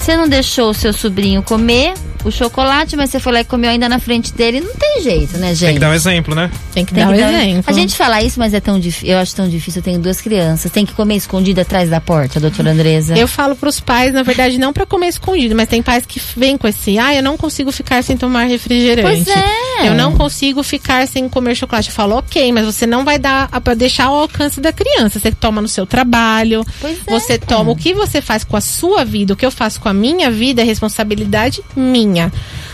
Você 0.06 0.16
não 0.16 0.30
deixou 0.30 0.70
o 0.70 0.74
seu 0.76 0.94
sobrinho 0.94 1.42
comer 1.42 1.96
o 2.26 2.32
chocolate, 2.32 2.96
mas 2.96 3.12
você 3.12 3.20
foi 3.20 3.32
lá 3.32 3.42
e 3.42 3.46
comeu 3.46 3.70
ainda 3.70 3.88
na 3.88 4.00
frente 4.00 4.34
dele. 4.34 4.60
Não 4.60 4.74
tem 4.74 5.04
jeito, 5.04 5.38
né, 5.38 5.54
gente? 5.54 5.68
Tem 5.68 5.74
que 5.76 5.80
dar 5.80 5.92
um 5.92 5.94
exemplo, 5.94 6.34
né? 6.34 6.50
Tem 6.74 6.84
que 6.84 6.94
tem 6.94 7.06
dar 7.06 7.14
que 7.14 7.22
um 7.22 7.22
dar... 7.22 7.44
exemplo. 7.44 7.64
A 7.68 7.72
gente 7.72 7.96
fala 7.96 8.22
isso, 8.22 8.40
mas 8.40 8.54
é 8.54 8.60
tão 8.60 8.80
difícil. 8.80 9.10
Eu 9.10 9.20
acho 9.20 9.36
tão 9.36 9.48
difícil. 9.48 9.80
Eu 9.80 9.84
tenho 9.84 10.00
duas 10.00 10.20
crianças. 10.20 10.72
Tem 10.72 10.86
que 10.86 10.94
comer 10.94 11.16
escondido 11.16 11.62
atrás 11.62 11.90
da 11.90 12.02
porta, 12.02 12.40
doutora 12.40 12.72
Andresa. 12.72 13.16
Eu 13.16 13.28
falo 13.28 13.56
pros 13.56 13.80
pais, 13.80 14.12
na 14.12 14.24
verdade, 14.24 14.58
não 14.58 14.74
para 14.74 14.86
comer 14.86 15.08
escondido, 15.08 15.56
mas 15.56 15.70
tem 15.70 15.84
pais 15.84 16.06
que 16.06 16.20
vêm 16.36 16.58
com 16.58 16.68
esse, 16.68 16.98
ah, 16.98 17.14
eu 17.14 17.22
não 17.22 17.38
consigo 17.38 17.72
ficar 17.72 18.04
sem 18.04 18.18
tomar 18.18 18.46
refrigerante. 18.46 19.24
Pois 19.24 19.28
é. 19.28 19.88
Eu 19.88 19.94
não 19.94 20.16
consigo 20.16 20.64
ficar 20.64 21.08
sem 21.08 21.30
comer 21.30 21.54
chocolate. 21.54 21.90
Eu 21.90 21.96
falo, 21.96 22.18
ok, 22.18 22.52
mas 22.52 22.66
você 22.66 22.88
não 22.88 23.06
vai 23.06 23.20
dar 23.20 23.50
para 23.62 23.76
deixar 23.76 24.06
ao 24.06 24.16
alcance 24.16 24.60
da 24.60 24.74
criança. 24.74 25.20
Você 25.20 25.32
toma 25.32 25.62
no 25.62 25.68
seu 25.68 25.86
trabalho. 25.86 26.66
Pois 26.82 26.98
é. 27.06 27.12
Você 27.12 27.38
toma 27.38 27.72
o 27.72 27.76
que 27.76 27.94
você 27.94 28.20
faz 28.20 28.44
com 28.44 28.58
a 28.58 28.62
sua 28.62 29.06
vida, 29.06 29.34
o 29.34 29.36
que 29.36 29.46
eu 29.46 29.52
faço 29.52 29.80
com 29.80 29.90
a 29.90 29.94
minha 29.94 30.32
vida 30.32 30.62
é 30.62 30.66
responsabilidade 30.66 31.62
minha. 31.76 32.15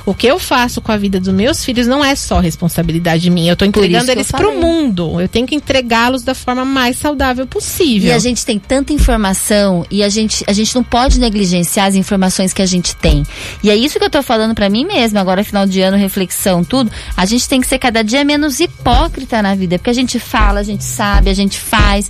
O 0.05 0.13
que 0.13 0.27
eu 0.27 0.39
faço 0.39 0.81
com 0.81 0.91
a 0.91 0.97
vida 0.97 1.19
dos 1.19 1.33
meus 1.33 1.63
filhos 1.63 1.87
não 1.87 2.03
é 2.03 2.15
só 2.15 2.39
responsabilidade 2.39 3.29
minha. 3.29 3.51
Eu 3.51 3.53
estou 3.53 3.67
entregando 3.67 4.11
eles 4.11 4.31
para 4.31 4.47
o 4.49 4.59
mundo. 4.59 5.19
Eu 5.21 5.27
tenho 5.27 5.45
que 5.45 5.55
entregá-los 5.55 6.23
da 6.23 6.33
forma 6.33 6.65
mais 6.65 6.97
saudável 6.97 7.45
possível. 7.45 8.09
E 8.09 8.13
a 8.13 8.19
gente 8.19 8.45
tem 8.45 8.57
tanta 8.57 8.93
informação 8.93 9.85
e 9.89 10.03
a 10.03 10.09
gente, 10.09 10.43
a 10.47 10.53
gente 10.53 10.73
não 10.75 10.83
pode 10.83 11.19
negligenciar 11.19 11.87
as 11.87 11.95
informações 11.95 12.53
que 12.53 12.61
a 12.61 12.65
gente 12.65 12.95
tem. 12.95 13.23
E 13.63 13.69
é 13.69 13.75
isso 13.75 13.97
que 13.97 14.03
eu 14.03 14.07
estou 14.07 14.23
falando 14.23 14.55
para 14.55 14.69
mim 14.69 14.85
mesma, 14.85 15.19
agora 15.19 15.43
final 15.43 15.65
de 15.65 15.81
ano, 15.81 15.97
reflexão, 15.97 16.63
tudo. 16.63 16.91
A 17.15 17.25
gente 17.25 17.47
tem 17.47 17.61
que 17.61 17.67
ser 17.67 17.79
cada 17.79 18.03
dia 18.03 18.23
menos 18.23 18.59
hipócrita 18.59 19.41
na 19.41 19.55
vida, 19.55 19.77
porque 19.77 19.89
a 19.89 19.93
gente 19.93 20.19
fala, 20.19 20.59
a 20.59 20.63
gente 20.63 20.83
sabe, 20.83 21.29
a 21.29 21.33
gente 21.33 21.59
faz. 21.59 22.09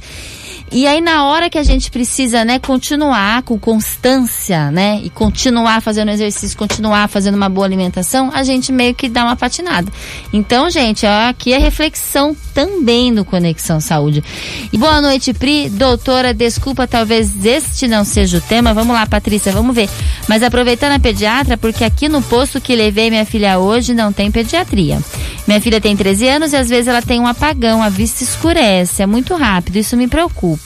E 0.73 0.87
aí 0.87 1.01
na 1.01 1.25
hora 1.25 1.49
que 1.49 1.57
a 1.57 1.63
gente 1.63 1.91
precisa, 1.91 2.45
né, 2.45 2.57
continuar 2.57 3.43
com 3.43 3.59
constância, 3.59 4.71
né, 4.71 5.01
e 5.03 5.09
continuar 5.09 5.81
fazendo 5.81 6.11
exercício, 6.11 6.57
continuar 6.57 7.09
fazendo 7.09 7.35
uma 7.35 7.49
boa 7.49 7.67
alimentação, 7.67 8.31
a 8.33 8.41
gente 8.41 8.71
meio 8.71 8.95
que 8.95 9.09
dá 9.09 9.25
uma 9.25 9.35
patinada. 9.35 9.91
Então, 10.31 10.69
gente, 10.69 11.05
ó, 11.05 11.29
aqui 11.29 11.51
é 11.51 11.57
reflexão 11.57 12.33
também 12.53 13.11
no 13.11 13.25
Conexão 13.25 13.81
Saúde. 13.81 14.23
E 14.71 14.77
boa 14.77 15.01
noite, 15.01 15.33
Pri. 15.33 15.69
Doutora, 15.69 16.33
desculpa, 16.33 16.87
talvez 16.87 17.45
este 17.45 17.87
não 17.87 18.05
seja 18.05 18.37
o 18.37 18.41
tema. 18.41 18.73
Vamos 18.73 18.95
lá, 18.95 19.05
Patrícia, 19.05 19.51
vamos 19.51 19.75
ver. 19.75 19.89
Mas 20.27 20.41
aproveitando 20.41 20.93
a 20.93 20.99
pediatra, 20.99 21.57
porque 21.57 21.83
aqui 21.83 22.07
no 22.07 22.21
posto 22.21 22.61
que 22.61 22.75
levei 22.75 23.09
minha 23.09 23.25
filha 23.25 23.59
hoje 23.59 23.93
não 23.93 24.13
tem 24.13 24.31
pediatria. 24.31 25.01
Minha 25.47 25.59
filha 25.59 25.81
tem 25.81 25.97
13 25.97 26.27
anos 26.27 26.53
e 26.53 26.55
às 26.55 26.69
vezes 26.69 26.87
ela 26.87 27.01
tem 27.01 27.19
um 27.19 27.27
apagão, 27.27 27.81
a 27.81 27.89
vista 27.89 28.23
escurece, 28.23 29.01
é 29.01 29.05
muito 29.05 29.35
rápido, 29.35 29.77
isso 29.77 29.97
me 29.97 30.07
preocupa. 30.07 30.60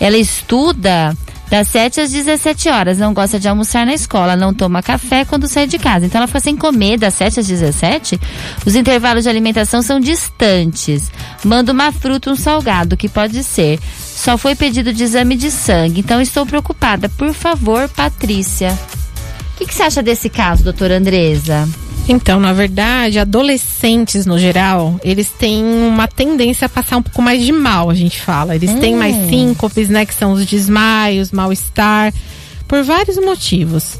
Ela 0.00 0.16
estuda 0.16 1.16
das 1.50 1.68
7 1.68 2.00
às 2.02 2.10
17 2.10 2.68
horas, 2.68 2.98
não 2.98 3.14
gosta 3.14 3.40
de 3.40 3.48
almoçar 3.48 3.86
na 3.86 3.94
escola, 3.94 4.36
não 4.36 4.52
toma 4.52 4.82
café 4.82 5.24
quando 5.24 5.48
sai 5.48 5.66
de 5.66 5.78
casa. 5.78 6.06
Então 6.06 6.18
ela 6.18 6.26
fica 6.26 6.40
sem 6.40 6.56
comer 6.56 6.98
das 6.98 7.14
7 7.14 7.40
às 7.40 7.46
17. 7.46 8.20
Os 8.66 8.74
intervalos 8.74 9.24
de 9.24 9.30
alimentação 9.30 9.82
são 9.82 9.98
distantes. 9.98 11.10
Manda 11.42 11.72
uma 11.72 11.90
fruta, 11.90 12.30
um 12.30 12.36
salgado, 12.36 12.96
que 12.96 13.08
pode 13.08 13.42
ser. 13.42 13.78
Só 13.98 14.36
foi 14.36 14.54
pedido 14.54 14.92
de 14.92 15.04
exame 15.04 15.36
de 15.36 15.50
sangue, 15.50 16.00
então 16.00 16.20
estou 16.20 16.44
preocupada. 16.44 17.08
Por 17.08 17.32
favor, 17.32 17.88
Patrícia. 17.88 18.78
O 19.54 19.58
que, 19.58 19.66
que 19.66 19.74
você 19.74 19.82
acha 19.84 20.02
desse 20.02 20.28
caso, 20.28 20.62
doutora 20.62 20.98
Andresa? 20.98 21.68
Então, 22.08 22.40
na 22.40 22.54
verdade, 22.54 23.18
adolescentes 23.18 24.24
no 24.24 24.38
geral, 24.38 24.98
eles 25.04 25.28
têm 25.28 25.62
uma 25.62 26.08
tendência 26.08 26.64
a 26.64 26.68
passar 26.68 26.96
um 26.96 27.02
pouco 27.02 27.20
mais 27.20 27.44
de 27.44 27.52
mal, 27.52 27.90
a 27.90 27.94
gente 27.94 28.18
fala. 28.20 28.54
Eles 28.54 28.70
hum. 28.70 28.80
têm 28.80 28.96
mais 28.96 29.14
hum. 29.14 29.28
síncopes, 29.28 29.90
né? 29.90 30.06
Que 30.06 30.14
são 30.14 30.32
os 30.32 30.46
desmaios, 30.46 31.30
mal-estar, 31.30 32.12
por 32.66 32.82
vários 32.82 33.18
motivos. 33.18 33.98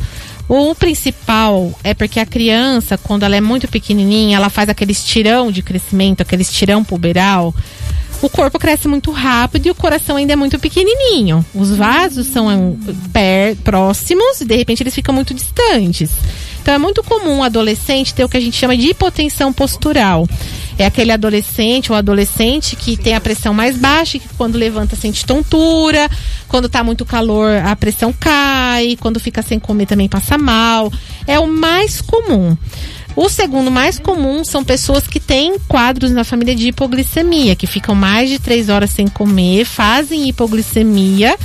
O 0.48 0.74
principal 0.74 1.78
é 1.84 1.92
porque 1.92 2.18
a 2.18 2.24
criança, 2.24 2.96
quando 2.96 3.24
ela 3.24 3.36
é 3.36 3.40
muito 3.40 3.68
pequenininha, 3.68 4.38
ela 4.38 4.48
faz 4.48 4.70
aquele 4.70 4.92
estirão 4.92 5.52
de 5.52 5.62
crescimento, 5.62 6.22
aquele 6.22 6.40
estirão 6.40 6.82
puberal. 6.82 7.54
O 8.20 8.28
corpo 8.28 8.58
cresce 8.58 8.88
muito 8.88 9.12
rápido 9.12 9.66
e 9.66 9.70
o 9.70 9.74
coração 9.74 10.16
ainda 10.16 10.32
é 10.32 10.36
muito 10.36 10.58
pequenininho. 10.58 11.44
Os 11.54 11.70
vasos 11.76 12.26
são 12.26 12.76
per, 13.12 13.54
próximos 13.56 14.40
e 14.40 14.44
de 14.44 14.56
repente 14.56 14.82
eles 14.82 14.94
ficam 14.94 15.14
muito 15.14 15.32
distantes. 15.32 16.10
Então 16.60 16.74
é 16.74 16.78
muito 16.78 17.02
comum 17.04 17.38
o 17.38 17.42
adolescente 17.44 18.12
ter 18.12 18.24
o 18.24 18.28
que 18.28 18.36
a 18.36 18.40
gente 18.40 18.56
chama 18.56 18.76
de 18.76 18.88
hipotensão 18.88 19.52
postural. 19.52 20.28
É 20.76 20.86
aquele 20.86 21.12
adolescente 21.12 21.90
ou 21.90 21.96
adolescente 21.96 22.76
que 22.76 22.96
tem 22.96 23.14
a 23.14 23.20
pressão 23.20 23.54
mais 23.54 23.76
baixa, 23.76 24.18
que 24.18 24.28
quando 24.36 24.56
levanta 24.56 24.94
sente 24.94 25.24
tontura, 25.24 26.10
quando 26.46 26.66
está 26.66 26.84
muito 26.84 27.04
calor 27.04 27.50
a 27.64 27.74
pressão 27.74 28.12
cai, 28.12 28.96
quando 29.00 29.18
fica 29.18 29.42
sem 29.42 29.58
comer 29.58 29.86
também 29.86 30.08
passa 30.08 30.36
mal. 30.36 30.92
É 31.26 31.38
o 31.38 31.46
mais 31.46 32.00
comum. 32.00 32.56
O 33.20 33.28
segundo 33.28 33.68
mais 33.68 33.98
comum 33.98 34.44
são 34.44 34.62
pessoas 34.62 35.08
que 35.08 35.18
têm 35.18 35.58
quadros 35.66 36.12
na 36.12 36.22
família 36.22 36.54
de 36.54 36.68
hipoglicemia, 36.68 37.56
que 37.56 37.66
ficam 37.66 37.92
mais 37.92 38.30
de 38.30 38.38
três 38.38 38.68
horas 38.68 38.90
sem 38.90 39.08
comer, 39.08 39.64
fazem 39.64 40.28
hipoglicemia 40.28 41.36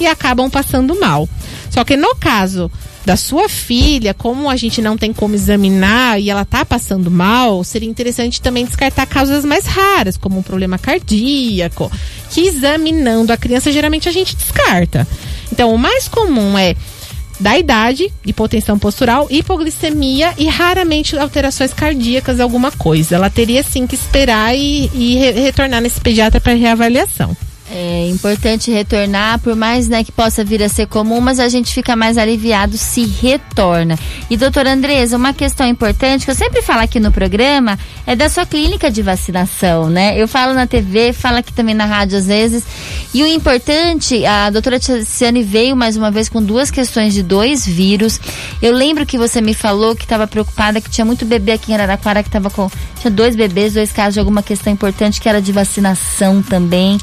e 0.00 0.08
acabam 0.08 0.50
passando 0.50 0.98
mal. 0.98 1.28
Só 1.70 1.84
que 1.84 1.96
no 1.96 2.16
caso 2.16 2.68
da 3.06 3.16
sua 3.16 3.48
filha, 3.48 4.12
como 4.12 4.50
a 4.50 4.56
gente 4.56 4.82
não 4.82 4.98
tem 4.98 5.12
como 5.12 5.36
examinar 5.36 6.20
e 6.20 6.30
ela 6.30 6.44
tá 6.44 6.64
passando 6.64 7.12
mal, 7.12 7.62
seria 7.62 7.88
interessante 7.88 8.42
também 8.42 8.66
descartar 8.66 9.06
causas 9.06 9.44
mais 9.44 9.66
raras, 9.66 10.16
como 10.16 10.36
um 10.36 10.42
problema 10.42 10.78
cardíaco, 10.78 11.92
que 12.30 12.40
examinando 12.40 13.32
a 13.32 13.36
criança 13.36 13.70
geralmente 13.70 14.08
a 14.08 14.12
gente 14.12 14.34
descarta. 14.34 15.06
Então, 15.52 15.72
o 15.72 15.78
mais 15.78 16.08
comum 16.08 16.58
é 16.58 16.74
da 17.40 17.58
idade, 17.58 18.12
hipotensão 18.24 18.78
postural, 18.78 19.26
hipoglicemia 19.30 20.34
e 20.38 20.46
raramente 20.46 21.18
alterações 21.18 21.72
cardíacas, 21.72 22.38
alguma 22.38 22.70
coisa. 22.70 23.16
Ela 23.16 23.30
teria 23.30 23.62
sim 23.62 23.86
que 23.86 23.94
esperar 23.94 24.54
e, 24.54 24.90
e 24.94 25.16
re 25.16 25.30
retornar 25.32 25.80
nesse 25.80 26.00
pediatra 26.00 26.40
para 26.40 26.52
reavaliação. 26.52 27.36
É 27.72 28.08
importante 28.08 28.68
retornar, 28.68 29.38
por 29.38 29.54
mais 29.54 29.88
né, 29.88 30.02
que 30.02 30.10
possa 30.10 30.42
vir 30.42 30.60
a 30.60 30.68
ser 30.68 30.88
comum, 30.88 31.20
mas 31.20 31.38
a 31.38 31.48
gente 31.48 31.72
fica 31.72 31.94
mais 31.94 32.18
aliviado 32.18 32.76
se 32.76 33.06
retorna. 33.06 33.96
E 34.28 34.36
doutora 34.36 34.72
Andresa, 34.72 35.16
uma 35.16 35.32
questão 35.32 35.64
importante 35.68 36.24
que 36.24 36.32
eu 36.32 36.34
sempre 36.34 36.62
falo 36.62 36.80
aqui 36.80 36.98
no 36.98 37.12
programa 37.12 37.78
é 38.04 38.16
da 38.16 38.28
sua 38.28 38.44
clínica 38.44 38.90
de 38.90 39.02
vacinação, 39.02 39.88
né? 39.88 40.20
Eu 40.20 40.26
falo 40.26 40.52
na 40.52 40.66
TV, 40.66 41.12
falo 41.12 41.36
aqui 41.36 41.52
também 41.52 41.74
na 41.74 41.84
rádio 41.84 42.18
às 42.18 42.26
vezes. 42.26 42.64
E 43.14 43.22
o 43.22 43.26
importante, 43.26 44.26
a 44.26 44.50
doutora 44.50 44.80
Tiziane 44.80 45.44
veio 45.44 45.76
mais 45.76 45.96
uma 45.96 46.10
vez 46.10 46.28
com 46.28 46.42
duas 46.42 46.72
questões 46.72 47.14
de 47.14 47.22
dois 47.22 47.64
vírus. 47.64 48.18
Eu 48.60 48.74
lembro 48.74 49.06
que 49.06 49.16
você 49.16 49.40
me 49.40 49.54
falou 49.54 49.94
que 49.94 50.02
estava 50.02 50.26
preocupada, 50.26 50.80
que 50.80 50.90
tinha 50.90 51.04
muito 51.04 51.24
bebê 51.24 51.52
aqui 51.52 51.70
em 51.70 51.74
Araraquara 51.74 52.20
que 52.24 52.28
estava 52.28 52.50
com. 52.50 52.68
Tinha 53.00 53.12
dois 53.12 53.36
bebês, 53.36 53.74
dois 53.74 53.92
casos 53.92 54.14
de 54.14 54.20
alguma 54.20 54.42
questão 54.42 54.72
importante 54.72 55.20
que 55.20 55.28
era 55.28 55.40
de 55.40 55.52
vacinação 55.52 56.42
também. 56.42 56.98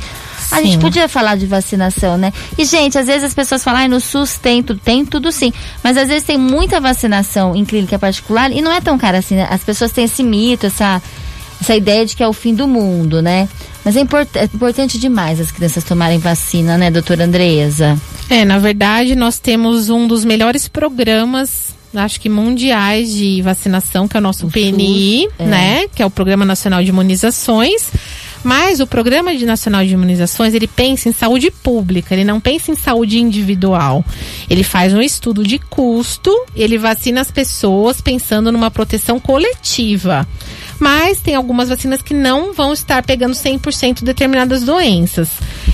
A 0.52 0.62
gente 0.62 0.78
podia 0.78 1.08
falar 1.08 1.36
de 1.36 1.46
vacinação, 1.46 2.18
né? 2.18 2.32
E, 2.58 2.66
gente, 2.66 2.98
às 2.98 3.08
vezes 3.08 3.24
as 3.24 3.34
pessoas 3.34 3.64
falam, 3.64 3.82
ah, 3.82 3.88
no 3.88 4.00
SUS 4.00 4.38
tem 4.38 4.64
tudo, 4.64 4.80
tem 4.80 5.06
tudo 5.06 5.32
sim. 5.32 5.52
Mas 5.84 5.98
às 5.98 6.08
vezes 6.08 6.24
tem 6.24 6.38
muita 6.38 6.80
vacinação 6.80 7.56
em 7.56 7.66
clínica 7.66 8.00
particular 8.00 8.52
e 8.52 8.62
não 8.62 8.72
é 8.72 8.80
tão 8.80 8.98
cara 8.98 9.18
assim, 9.18 9.36
né? 9.36 9.48
As 9.50 9.64
pessoas 9.64 9.92
têm 9.92 10.06
esse 10.06 10.24
mito, 10.24 10.66
essa, 10.66 11.02
essa 11.62 11.76
ideia 11.76 12.06
de 12.06 12.16
que 12.16 12.24
é 12.24 12.28
o 12.28 12.34
fim 12.34 12.56
do 12.56 12.68
mundo, 12.68 13.22
né? 13.22 13.48
Mas 13.84 13.96
é, 13.96 14.02
import 14.02 14.28
é 14.36 14.44
importante 14.46 15.00
demais 15.00 15.40
as 15.40 15.52
crianças 15.52 15.84
tomarem 15.84 16.20
vacina, 16.20 16.78
né, 16.78 16.92
doutora 16.92 17.24
Andresa? 17.24 17.98
É, 18.30 18.44
na 18.44 18.58
verdade, 18.58 19.16
nós 19.16 19.40
temos 19.40 19.90
um 19.90 20.08
dos 20.08 20.26
melhores 20.26 20.68
programas 20.68 21.76
acho 21.96 22.20
que 22.20 22.30
mundiais 22.30 23.14
de 23.14 23.42
vacinação, 23.42 24.08
que 24.08 24.18
é 24.18 24.20
o 24.20 24.22
nosso 24.22 24.48
o 24.48 24.52
PNI, 24.52 25.24
SUS, 25.24 25.34
é. 25.40 25.46
né? 25.46 25.88
Que 25.88 26.04
é 26.04 26.06
o 26.06 26.10
Programa 26.10 26.46
Nacional 26.46 26.84
de 26.84 26.90
Imunizações. 26.90 27.90
Mas 28.44 28.80
o 28.80 28.88
Programa 28.88 29.34
Nacional 29.34 29.86
de 29.86 29.94
Imunizações, 29.94 30.54
ele 30.54 30.68
pensa 30.68 31.10
em 31.10 31.12
saúde 31.12 31.52
pública, 31.52 32.14
ele 32.14 32.24
não 32.24 32.40
pensa 32.40 32.72
em 32.72 32.76
saúde 32.76 33.20
individual. 33.20 34.04
Ele 34.50 34.64
faz 34.64 34.94
um 34.94 35.02
estudo 35.02 35.44
de 35.44 35.60
custo, 35.60 36.34
ele 36.56 36.78
vacina 36.78 37.22
as 37.22 37.32
pessoas 37.32 38.02
pensando 38.02 38.52
numa 38.52 38.72
proteção 38.72 39.20
coletiva. 39.20 40.28
Mas 40.80 41.20
tem 41.20 41.36
algumas 41.36 41.70
vacinas 41.70 42.02
que 42.02 42.14
não 42.14 42.54
vão 42.54 42.72
estar 42.72 43.04
pegando 43.04 43.34
100% 43.34 44.04
determinadas 44.04 44.64
doenças. 44.64 45.30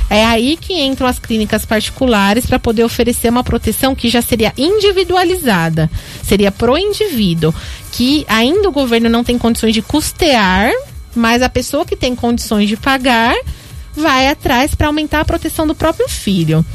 É 0.10 0.26
aí 0.26 0.58
que 0.58 0.74
entram 0.74 1.08
as 1.08 1.20
clínicas 1.20 1.66
particulares 1.66 2.46
para 2.46 2.60
poder 2.60 2.84
oferecer 2.84 3.30
uma 3.30 3.44
proteção 3.44 3.96
que 3.96 4.10
já 4.10 4.22
seria 4.22 4.54
individualizada, 4.58 5.90
seria 6.22 6.52
pro 6.52 6.78
indivíduo, 6.78 7.54
que 7.92 8.26
ainda 8.28 8.70
o 8.70 8.72
governo 8.72 9.10
não 9.10 9.24
tem 9.24 9.38
condições 9.38 9.74
de 9.74 9.82
custear 9.82 10.72
mas 11.16 11.42
a 11.42 11.50
pessoa 11.50 11.86
que 11.86 11.96
tem 11.96 12.16
condições 12.16 12.68
de 12.68 12.78
pagar 12.78 13.36
vai 13.96 14.28
atrás 14.28 14.74
para 14.74 14.88
aumentar 14.88 15.22
a 15.22 15.26
proteção 15.26 15.68
do 15.68 15.76
próprio 15.76 16.08
filho. 16.10 16.66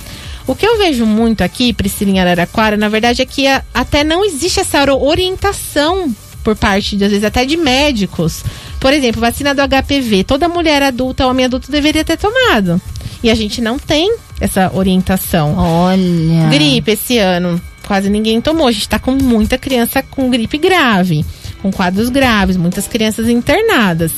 O 0.47 0.55
que 0.55 0.67
eu 0.67 0.79
vejo 0.79 1.05
muito 1.05 1.43
aqui, 1.43 1.73
Priscila 1.73 2.11
em 2.11 2.21
Araraquara, 2.21 2.77
na 2.77 2.89
verdade 2.89 3.21
é 3.21 3.27
que 3.27 3.47
a, 3.47 3.63
até 3.75 4.03
não 4.03 4.25
existe 4.25 4.61
essa 4.61 4.83
orientação 4.95 6.15
por 6.43 6.57
parte, 6.57 6.95
às 6.95 7.11
vezes, 7.11 7.25
até 7.25 7.45
de 7.45 7.57
médicos. 7.59 8.43
Por 8.81 8.93
exemplo, 8.93 9.21
vacina 9.21 9.55
do 9.55 9.61
HPV. 9.61 10.25
Toda 10.25 10.49
mulher 10.49 10.83
adulta, 10.83 11.27
homem 11.27 11.45
adulto 11.45 11.71
deveria 11.71 12.05
ter 12.05 12.17
tomado. 12.17 12.81
E 13.23 13.31
a 13.31 13.35
gente 13.35 13.61
não 13.61 13.79
tem 13.79 14.17
essa 14.41 14.71
orientação. 14.73 15.55
Olha. 15.59 16.49
Gripe 16.51 16.93
esse 16.93 17.19
ano, 17.19 17.61
quase 17.87 18.09
ninguém 18.09 18.41
tomou. 18.41 18.69
A 18.69 18.73
gente 18.73 18.83
está 18.83 18.99
com 18.99 19.13
muita 19.13 19.59
criança 19.59 20.03
com 20.03 20.31
gripe 20.31 20.57
grave 20.57 21.27
com 21.63 21.71
quadros 21.73 22.09
graves, 22.09 22.57
muitas 22.57 22.87
crianças 22.87 23.29
internadas. 23.29 24.13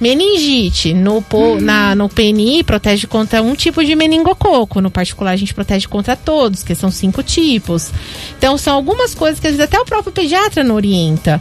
Meningite, 0.00 0.92
no, 0.92 1.24
hum. 1.32 1.60
na, 1.60 1.94
no 1.94 2.08
PNI 2.08 2.64
protege 2.64 3.06
contra 3.06 3.40
um 3.40 3.54
tipo 3.54 3.84
de 3.84 3.94
meningococo. 3.94 4.80
No 4.80 4.90
particular, 4.90 5.30
a 5.30 5.36
gente 5.36 5.54
protege 5.54 5.86
contra 5.86 6.16
todos, 6.16 6.64
que 6.64 6.74
são 6.74 6.90
cinco 6.90 7.22
tipos. 7.22 7.92
Então, 8.36 8.58
são 8.58 8.74
algumas 8.74 9.14
coisas 9.14 9.38
que 9.38 9.46
às 9.46 9.54
vezes 9.54 9.64
até 9.64 9.80
o 9.80 9.84
próprio 9.84 10.12
pediatra 10.12 10.64
não 10.64 10.74
orienta 10.74 11.40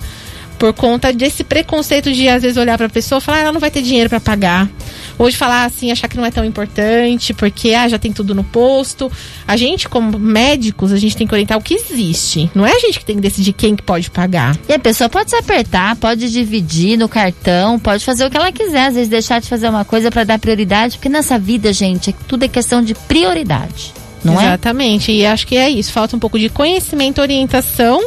por 0.61 0.73
conta 0.73 1.11
desse 1.11 1.43
preconceito 1.43 2.13
de 2.13 2.29
às 2.29 2.43
vezes 2.43 2.55
olhar 2.55 2.77
para 2.77 2.85
a 2.85 2.89
pessoa 2.89 3.17
e 3.17 3.21
falar, 3.21 3.37
ah, 3.37 3.41
ela 3.41 3.51
não 3.51 3.59
vai 3.59 3.71
ter 3.71 3.81
dinheiro 3.81 4.07
para 4.07 4.19
pagar. 4.19 4.69
Hoje 5.17 5.35
falar 5.35 5.65
assim, 5.65 5.91
achar 5.91 6.07
que 6.07 6.15
não 6.15 6.23
é 6.23 6.29
tão 6.29 6.45
importante, 6.45 7.33
porque 7.33 7.73
ah, 7.73 7.89
já 7.89 7.97
tem 7.97 8.13
tudo 8.13 8.35
no 8.35 8.43
posto. 8.43 9.11
A 9.47 9.57
gente, 9.57 9.89
como 9.89 10.19
médicos, 10.19 10.91
a 10.91 10.97
gente 10.97 11.17
tem 11.17 11.25
que 11.25 11.33
orientar 11.33 11.57
o 11.57 11.63
que 11.63 11.73
existe. 11.73 12.47
Não 12.53 12.63
é 12.63 12.73
a 12.73 12.79
gente 12.79 12.99
que 12.99 13.05
tem 13.05 13.15
que 13.15 13.23
decidir 13.23 13.53
quem 13.53 13.75
que 13.75 13.81
pode 13.81 14.11
pagar. 14.11 14.55
E 14.69 14.73
a 14.73 14.77
pessoa 14.77 15.09
pode 15.09 15.31
se 15.31 15.35
apertar, 15.35 15.95
pode 15.95 16.31
dividir 16.31 16.95
no 16.95 17.09
cartão, 17.09 17.79
pode 17.79 18.05
fazer 18.05 18.23
o 18.27 18.29
que 18.29 18.37
ela 18.37 18.51
quiser, 18.51 18.85
às 18.85 18.93
vezes 18.93 19.09
deixar 19.09 19.41
de 19.41 19.49
fazer 19.49 19.67
uma 19.67 19.83
coisa 19.83 20.11
para 20.11 20.23
dar 20.23 20.37
prioridade, 20.37 20.97
porque 20.97 21.09
nessa 21.09 21.39
vida, 21.39 21.73
gente, 21.73 22.11
é 22.11 22.13
tudo 22.27 22.45
é 22.45 22.47
questão 22.47 22.83
de 22.83 22.93
prioridade. 22.93 23.95
Não 24.23 24.33
Exatamente. 24.33 24.43
é? 24.43 24.45
Exatamente. 24.45 25.11
E 25.11 25.25
acho 25.25 25.47
que 25.47 25.57
é 25.57 25.71
isso. 25.71 25.91
Falta 25.91 26.15
um 26.15 26.19
pouco 26.19 26.37
de 26.37 26.49
conhecimento, 26.49 27.19
orientação 27.19 27.99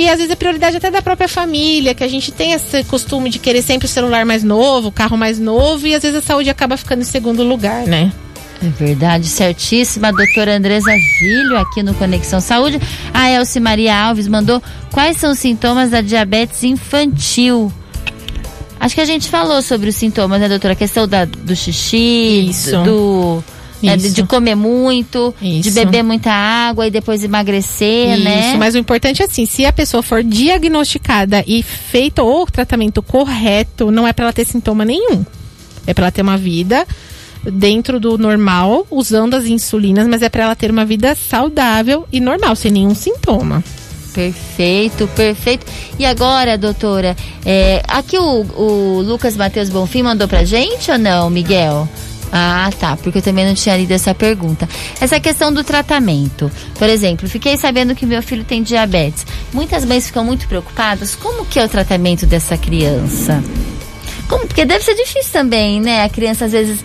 e 0.00 0.08
às 0.08 0.16
vezes 0.16 0.32
é 0.32 0.36
prioridade 0.36 0.76
até 0.76 0.90
da 0.90 1.02
própria 1.02 1.28
família, 1.28 1.94
que 1.94 2.02
a 2.02 2.08
gente 2.08 2.32
tem 2.32 2.52
esse 2.52 2.82
costume 2.84 3.28
de 3.28 3.38
querer 3.38 3.62
sempre 3.62 3.86
o 3.86 3.88
celular 3.88 4.24
mais 4.24 4.42
novo, 4.42 4.88
o 4.88 4.92
carro 4.92 5.16
mais 5.16 5.38
novo, 5.38 5.86
e 5.86 5.94
às 5.94 6.02
vezes 6.02 6.18
a 6.18 6.22
saúde 6.22 6.48
acaba 6.48 6.76
ficando 6.76 7.02
em 7.02 7.04
segundo 7.04 7.42
lugar, 7.42 7.86
né? 7.86 8.10
É 8.62 8.68
verdade, 8.68 9.26
certíssima. 9.26 10.08
A 10.08 10.12
doutora 10.12 10.56
Andresa 10.56 10.90
Filho, 11.18 11.56
aqui 11.56 11.82
no 11.82 11.94
Conexão 11.94 12.40
Saúde. 12.40 12.78
A 13.12 13.30
Elci 13.30 13.58
Maria 13.58 13.96
Alves 13.96 14.28
mandou 14.28 14.62
quais 14.90 15.16
são 15.16 15.32
os 15.32 15.38
sintomas 15.38 15.90
da 15.90 16.02
diabetes 16.02 16.62
infantil. 16.62 17.72
Acho 18.78 18.94
que 18.94 19.00
a 19.00 19.06
gente 19.06 19.28
falou 19.28 19.60
sobre 19.60 19.90
os 19.90 19.96
sintomas, 19.96 20.40
né, 20.40 20.48
doutora? 20.48 20.72
A 20.72 20.76
questão 20.76 21.06
da, 21.06 21.24
do 21.24 21.54
xixi, 21.54 22.48
Isso. 22.48 22.82
do. 22.82 23.44
Né, 23.82 23.96
de, 23.96 24.10
de 24.10 24.22
comer 24.24 24.54
muito, 24.54 25.34
de 25.40 25.60
Isso. 25.60 25.72
beber 25.72 26.02
muita 26.02 26.30
água 26.30 26.86
e 26.86 26.90
depois 26.90 27.24
emagrecer, 27.24 28.18
né? 28.18 28.50
Isso, 28.50 28.58
mas 28.58 28.74
o 28.74 28.78
importante 28.78 29.22
é 29.22 29.24
assim, 29.24 29.46
se 29.46 29.64
a 29.64 29.72
pessoa 29.72 30.02
for 30.02 30.22
diagnosticada 30.22 31.42
e 31.46 31.62
feito 31.62 32.22
o 32.22 32.46
tratamento 32.46 33.02
correto, 33.02 33.90
não 33.90 34.06
é 34.06 34.12
para 34.12 34.26
ela 34.26 34.32
ter 34.32 34.44
sintoma 34.44 34.84
nenhum. 34.84 35.24
É 35.86 35.94
para 35.94 36.04
ela 36.04 36.12
ter 36.12 36.22
uma 36.22 36.36
vida 36.36 36.86
dentro 37.42 37.98
do 37.98 38.18
normal, 38.18 38.86
usando 38.90 39.34
as 39.34 39.46
insulinas, 39.46 40.06
mas 40.06 40.22
é 40.22 40.28
para 40.28 40.44
ela 40.44 40.54
ter 40.54 40.70
uma 40.70 40.84
vida 40.84 41.14
saudável 41.14 42.06
e 42.12 42.20
normal, 42.20 42.54
sem 42.54 42.70
nenhum 42.70 42.94
sintoma. 42.94 43.64
Perfeito, 44.12 45.08
perfeito. 45.14 45.64
E 45.98 46.04
agora, 46.04 46.58
doutora, 46.58 47.16
é, 47.44 47.82
aqui 47.86 48.18
o, 48.18 48.42
o 48.56 49.02
Lucas 49.02 49.36
Matheus 49.36 49.68
Bonfim 49.68 50.02
mandou 50.02 50.26
pra 50.26 50.44
gente 50.44 50.90
ou 50.90 50.98
não, 50.98 51.30
Miguel? 51.30 51.88
Ah, 52.32 52.70
tá, 52.78 52.96
porque 52.96 53.18
eu 53.18 53.22
também 53.22 53.44
não 53.44 53.54
tinha 53.54 53.76
lido 53.76 53.92
essa 53.92 54.14
pergunta. 54.14 54.68
Essa 55.00 55.18
questão 55.18 55.52
do 55.52 55.64
tratamento. 55.64 56.50
Por 56.78 56.88
exemplo, 56.88 57.28
fiquei 57.28 57.56
sabendo 57.56 57.94
que 57.94 58.06
meu 58.06 58.22
filho 58.22 58.44
tem 58.44 58.62
diabetes. 58.62 59.26
Muitas 59.52 59.84
mães 59.84 60.06
ficam 60.06 60.24
muito 60.24 60.46
preocupadas. 60.46 61.16
Como 61.16 61.44
que 61.44 61.58
é 61.58 61.64
o 61.64 61.68
tratamento 61.68 62.26
dessa 62.26 62.56
criança? 62.56 63.42
Como? 64.28 64.46
Porque 64.46 64.64
deve 64.64 64.84
ser 64.84 64.94
difícil 64.94 65.32
também, 65.32 65.80
né? 65.80 66.04
A 66.04 66.08
criança 66.08 66.44
às 66.44 66.52
vezes. 66.52 66.78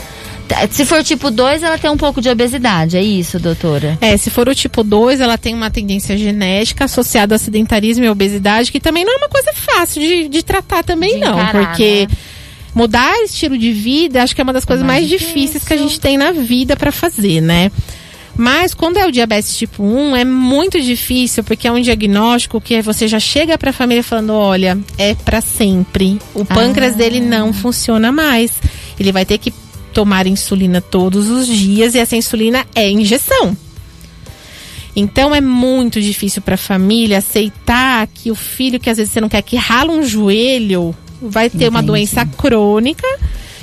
Se 0.70 0.86
for 0.86 1.04
tipo 1.04 1.32
2, 1.32 1.64
ela 1.64 1.76
tem 1.78 1.90
um 1.90 1.98
pouco 1.98 2.22
de 2.22 2.30
obesidade, 2.30 2.96
é 2.98 3.02
isso, 3.02 3.40
doutora? 3.40 3.98
É, 4.00 4.16
se 4.16 4.30
for 4.30 4.48
o 4.48 4.54
tipo 4.54 4.84
2, 4.84 5.20
ela 5.20 5.40
tem 5.40 5.56
uma 5.56 5.72
tendência 5.72 6.16
genética 6.16 6.86
associada 6.86 7.34
ao 7.34 7.40
sedentarismo 7.40 8.06
e 8.06 8.10
obesidade, 8.10 8.72
que 8.72 8.80
também 8.80 9.04
não 9.04 9.14
é 9.14 9.18
uma 9.18 9.30
coisa 9.30 9.52
fácil 9.54 10.02
de, 10.02 10.28
de 10.30 10.44
tratar 10.44 10.84
também, 10.84 11.16
De 11.16 11.20
não. 11.22 11.34
encarar, 11.34 11.70
porque 11.70 12.08
né? 12.08 12.16
Mudar 12.76 13.18
estilo 13.24 13.58
de 13.58 13.72
vida, 13.72 14.22
acho 14.22 14.36
que 14.36 14.42
é 14.42 14.44
uma 14.44 14.54
das 14.54 14.66
coisas 14.66 14.86
mais 14.86 14.96
mais 14.96 15.10
difíceis 15.10 15.64
que 15.64 15.74
a 15.74 15.78
gente 15.78 16.00
tem 16.00 16.18
na 16.18 16.32
vida 16.32 16.76
para 16.78 16.92
fazer, 16.92 17.42
né? 17.42 17.72
Mas 18.38 18.74
quando 18.74 18.98
é 18.98 19.08
o 19.08 19.12
diabetes 19.12 19.58
tipo 19.58 19.82
1, 19.82 20.16
é 20.16 20.26
muito 20.26 20.80
difícil, 20.82 21.44
porque 21.44 21.68
é 21.68 21.72
um 21.72 21.80
diagnóstico 21.82 22.60
que 22.62 22.82
você 22.82 23.08
já 23.08 23.20
chega 23.20 23.58
para 23.58 23.70
a 23.70 23.74
família 23.74 24.04
falando, 24.04 24.34
olha, 24.34 24.78
é 24.98 25.16
para 25.16 25.40
sempre. 25.40 26.20
O 26.34 26.44
pâncreas 26.44 26.94
Ah. 26.94 26.98
dele 26.98 27.22
não 27.22 27.54
funciona 27.54 28.12
mais. 28.12 28.52
Ele 29.00 29.12
vai 29.12 29.26
ter 29.26 29.38
que 29.38 29.54
tomar 29.94 30.28
insulina 30.28 30.82
todos 30.82 31.30
os 31.30 31.48
dias 31.48 31.96
e 31.96 32.00
essa 32.00 32.18
insulina 32.18 32.66
é 32.76 32.90
injeção. 32.90 33.56
Então 34.96 35.34
é 35.36 35.42
muito 35.42 36.02
difícil 36.02 36.42
para 36.42 36.56
a 36.56 36.58
família 36.58 37.18
aceitar 37.20 38.08
que 38.08 38.32
o 38.32 38.36
filho 38.36 38.80
que 38.80 38.90
às 38.90 38.98
vezes 38.98 39.12
você 39.14 39.22
não 39.22 39.30
quer 39.30 39.42
que 39.42 39.56
rala 39.56 39.92
um 39.92 40.04
joelho 40.04 40.96
vai 41.30 41.50
ter 41.50 41.68
uma 41.70 41.80
Entendi. 41.80 41.88
doença 41.88 42.26
crônica 42.26 43.08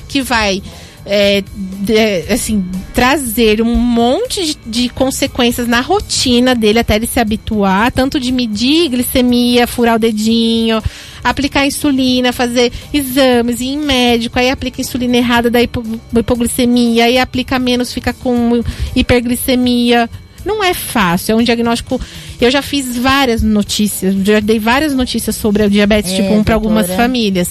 que 0.09 0.23
vai 0.23 0.63
é, 1.05 1.43
de- 1.57 2.33
assim 2.33 2.65
trazer 2.95 3.61
um 3.61 3.75
monte 3.75 4.45
de, 4.45 4.59
de 4.85 4.89
consequências 4.89 5.67
na 5.67 5.81
rotina 5.81 6.55
dele 6.55 6.79
até 6.79 6.95
ele 6.95 7.09
se 7.09 7.19
habituar, 7.19 7.91
tanto 7.91 8.21
de 8.21 8.31
medir 8.31 8.89
glicemia, 8.89 9.67
furar 9.67 9.97
o 9.97 9.99
dedinho, 9.99 10.81
aplicar 11.25 11.67
insulina, 11.67 12.33
fazer 12.33 12.71
exames, 12.95 13.61
ir 13.61 13.71
em 13.71 13.79
médico, 13.79 14.39
aí 14.39 14.49
aplica 14.49 14.81
insulina 14.81 15.17
errada 15.17 15.51
da 15.51 15.61
hipo- 15.61 15.83
hipoglicemia, 16.17 17.07
aí 17.07 17.19
aplica 17.19 17.59
menos, 17.59 17.93
fica 17.93 18.13
com 18.13 18.63
hiperglicemia. 18.95 20.09
Não 20.45 20.63
é 20.63 20.75
fácil, 20.75 21.33
é 21.33 21.37
um 21.37 21.43
diagnóstico. 21.43 22.01
Eu 22.41 22.51
já 22.51 22.63
fiz 22.63 22.97
várias 22.97 23.43
notícias, 23.43 24.15
já 24.25 24.41
dei 24.41 24.59
várias 24.59 24.95
notícias 24.95 25.37
sobre 25.37 25.65
o 25.65 25.71
diabetes 25.71 26.13
É, 26.13 26.17
tipo 26.17 26.33
1 26.35 26.45
para 26.45 26.55
algumas 26.55 26.91
famílias. 26.91 27.51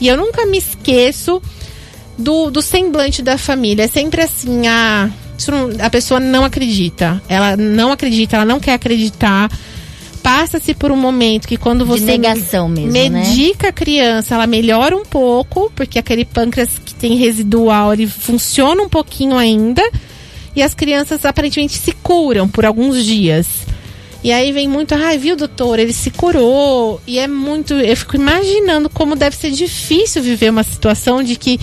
E 0.00 0.08
eu 0.08 0.16
nunca 0.16 0.46
me 0.46 0.58
esqueço 0.58 1.42
do, 2.16 2.50
do 2.50 2.62
semblante 2.62 3.22
da 3.22 3.36
família. 3.36 3.84
É 3.84 3.88
sempre 3.88 4.22
assim, 4.22 4.66
a, 4.66 5.10
a 5.80 5.90
pessoa 5.90 6.20
não 6.20 6.44
acredita. 6.44 7.22
Ela 7.28 7.56
não 7.56 7.92
acredita, 7.92 8.36
ela 8.36 8.44
não 8.44 8.60
quer 8.60 8.74
acreditar. 8.74 9.50
Passa-se 10.22 10.74
por 10.74 10.90
um 10.92 10.96
momento 10.96 11.48
que 11.48 11.56
quando 11.56 11.86
você 11.86 12.18
mesmo, 12.68 12.92
né? 12.92 13.08
medica 13.20 13.68
a 13.68 13.72
criança, 13.72 14.34
ela 14.34 14.46
melhora 14.46 14.94
um 14.94 15.04
pouco, 15.04 15.72
porque 15.74 15.98
aquele 15.98 16.26
pâncreas 16.26 16.78
que 16.84 16.94
tem 16.94 17.16
residual, 17.16 17.94
ele 17.94 18.06
funciona 18.06 18.82
um 18.82 18.88
pouquinho 18.88 19.36
ainda. 19.36 19.82
E 20.54 20.62
as 20.62 20.74
crianças 20.74 21.24
aparentemente 21.24 21.78
se 21.78 21.92
curam 21.92 22.48
por 22.48 22.64
alguns 22.64 23.04
dias. 23.04 23.46
E 24.22 24.32
aí 24.32 24.52
vem 24.52 24.68
muito, 24.68 24.94
ai, 24.94 25.16
viu, 25.16 25.34
doutor, 25.34 25.78
ele 25.78 25.92
se 25.92 26.10
curou. 26.10 27.00
E 27.06 27.18
é 27.18 27.26
muito. 27.26 27.74
Eu 27.74 27.96
fico 27.96 28.16
imaginando 28.16 28.90
como 28.90 29.16
deve 29.16 29.36
ser 29.36 29.50
difícil 29.50 30.22
viver 30.22 30.50
uma 30.50 30.62
situação 30.62 31.22
de 31.22 31.36
que 31.36 31.58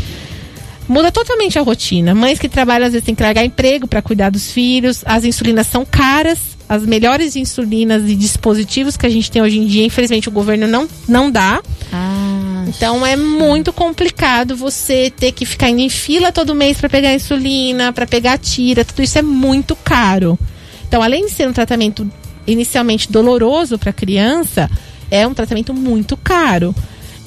muda 0.88 1.12
totalmente 1.12 1.60
a 1.60 1.62
rotina. 1.62 2.16
Mães 2.16 2.40
que 2.40 2.50
trabalham 2.50 2.88
às 2.88 2.94
vezes 2.94 3.06
têm 3.06 3.14
que 3.14 3.22
largar 3.22 3.46
emprego 3.46 3.88
para 3.88 4.02
cuidar 4.02 4.32
dos 4.32 4.52
filhos. 4.52 5.04
As 5.06 5.24
insulinas 5.24 5.68
são 5.68 5.86
caras. 5.86 6.58
As 6.68 6.86
melhores 6.86 7.36
insulinas 7.36 8.10
e 8.10 8.16
dispositivos 8.16 8.98
que 8.98 9.06
a 9.06 9.10
gente 9.10 9.32
tem 9.32 9.42
hoje 9.42 9.58
em 9.58 9.66
dia, 9.66 9.86
infelizmente, 9.86 10.28
o 10.28 10.32
governo 10.32 10.68
não, 10.68 10.90
não 11.08 11.32
dá. 11.32 11.62
Ah, 11.94 12.07
Então 12.68 13.06
é 13.06 13.16
muito 13.16 13.72
complicado 13.72 14.56
você 14.56 15.10
ter 15.10 15.32
que 15.32 15.46
ficar 15.46 15.70
indo 15.70 15.82
em 15.82 15.90
fila 15.90 16.32
todo 16.32 16.54
mês 16.56 16.78
para 16.80 16.90
pegar 16.90 17.14
insulina, 17.14 17.94
para 17.94 18.06
pegar 18.06 18.38
tira, 18.38 18.84
tudo 18.86 19.02
isso 19.02 19.18
é 19.18 19.22
muito 19.22 19.76
caro. 19.76 20.38
Então, 20.88 21.02
além 21.02 21.26
de 21.26 21.32
ser 21.32 21.48
um 21.48 21.54
tratamento 21.54 22.10
inicialmente 22.46 23.12
doloroso 23.12 23.78
para 23.78 23.90
a 23.90 23.94
criança, 23.94 24.70
é 25.12 25.28
um 25.28 25.34
tratamento 25.34 25.74
muito 25.74 26.16
caro. 26.18 26.74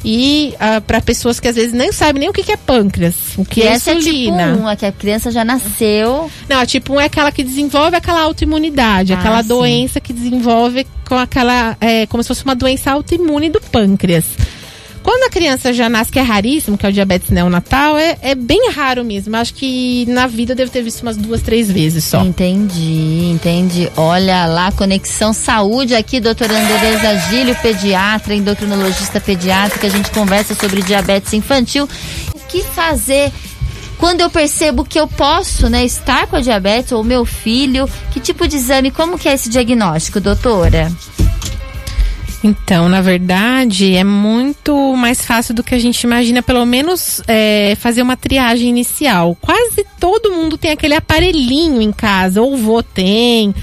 E 0.02 0.54
para 0.86 1.00
pessoas 1.02 1.38
que 1.38 1.46
às 1.46 1.56
vezes 1.56 1.74
nem 1.74 1.92
sabem 1.92 2.20
nem 2.20 2.28
o 2.30 2.32
que, 2.32 2.42
que 2.42 2.52
é 2.52 2.56
pâncreas, 2.56 3.14
o 3.36 3.44
que 3.44 3.60
e 3.60 3.64
é 3.64 3.72
essa 3.72 3.92
insulina. 3.92 4.42
é 4.42 4.52
tipo 4.52 4.62
1, 4.62 4.68
a 4.68 4.76
que 4.76 4.86
a 4.86 4.92
criança 4.92 5.30
já 5.30 5.44
nasceu. 5.44 6.30
Não, 6.48 6.58
a 6.58 6.64
tipo 6.64 6.94
1 6.94 7.00
é 7.00 7.04
aquela 7.04 7.30
que 7.30 7.42
desenvolve 7.44 7.96
aquela 7.96 8.22
autoimunidade, 8.22 9.12
Ah, 9.12 9.18
aquela 9.18 9.42
sim. 9.42 9.48
doença 9.48 10.00
que 10.00 10.14
desenvolve 10.14 10.86
com 11.06 11.18
aquela. 11.18 11.76
É, 11.82 12.06
como 12.06 12.22
se 12.22 12.28
fosse 12.28 12.44
uma 12.44 12.54
doença 12.56 12.90
autoimune 12.90 13.50
do 13.50 13.60
pâncreas. 13.60 14.24
Quando 15.02 15.24
a 15.24 15.30
criança 15.30 15.72
já 15.72 15.88
nasce, 15.88 16.12
que 16.12 16.18
é 16.18 16.22
raríssimo, 16.22 16.76
que 16.76 16.84
é 16.84 16.88
o 16.88 16.92
diabetes 16.92 17.30
neonatal, 17.30 17.96
é, 17.96 18.18
é 18.20 18.34
bem 18.34 18.70
raro 18.70 19.04
mesmo. 19.04 19.34
Acho 19.36 19.54
que 19.54 20.04
na 20.06 20.26
vida 20.26 20.52
eu 20.52 20.56
devo 20.56 20.70
ter 20.70 20.82
visto 20.82 21.02
umas 21.02 21.16
duas, 21.16 21.40
três 21.40 21.70
vezes 21.70 22.04
só. 22.04 22.22
Entendi, 22.22 23.30
entendi. 23.30 23.90
Olha 23.96 24.46
lá, 24.46 24.70
Conexão 24.72 25.32
Saúde 25.32 25.94
aqui, 25.94 26.20
doutora 26.20 26.52
Andresa 26.52 27.18
Gílio, 27.28 27.56
pediatra, 27.56 28.34
endocrinologista 28.34 29.20
pediátrica. 29.20 29.86
A 29.86 29.90
gente 29.90 30.10
conversa 30.10 30.54
sobre 30.54 30.82
diabetes 30.82 31.32
infantil. 31.32 31.88
O 32.34 32.40
que 32.46 32.62
fazer 32.62 33.32
quando 33.96 34.20
eu 34.20 34.30
percebo 34.30 34.84
que 34.84 34.98
eu 34.98 35.06
posso, 35.06 35.68
né, 35.68 35.84
estar 35.84 36.26
com 36.26 36.36
a 36.36 36.40
diabetes 36.40 36.92
ou 36.92 37.02
meu 37.02 37.24
filho? 37.24 37.88
Que 38.10 38.20
tipo 38.20 38.46
de 38.46 38.56
exame, 38.56 38.90
como 38.90 39.18
que 39.18 39.28
é 39.28 39.34
esse 39.34 39.48
diagnóstico, 39.48 40.20
doutora? 40.20 40.90
Então, 42.42 42.88
na 42.88 43.02
verdade, 43.02 43.94
é 43.94 44.04
muito 44.04 44.96
mais 44.96 45.22
fácil 45.24 45.54
do 45.54 45.62
que 45.62 45.74
a 45.74 45.78
gente 45.78 46.02
imagina, 46.02 46.42
pelo 46.42 46.64
menos 46.64 47.22
é, 47.28 47.76
fazer 47.78 48.00
uma 48.00 48.16
triagem 48.16 48.68
inicial. 48.68 49.36
Quase 49.40 49.84
todo 49.98 50.32
mundo 50.32 50.56
tem 50.56 50.70
aquele 50.70 50.94
aparelhinho 50.94 51.82
em 51.82 51.92
casa, 51.92 52.40
ou 52.40 52.54
o 52.54 52.56
vô 52.56 52.82
tem, 52.82 53.54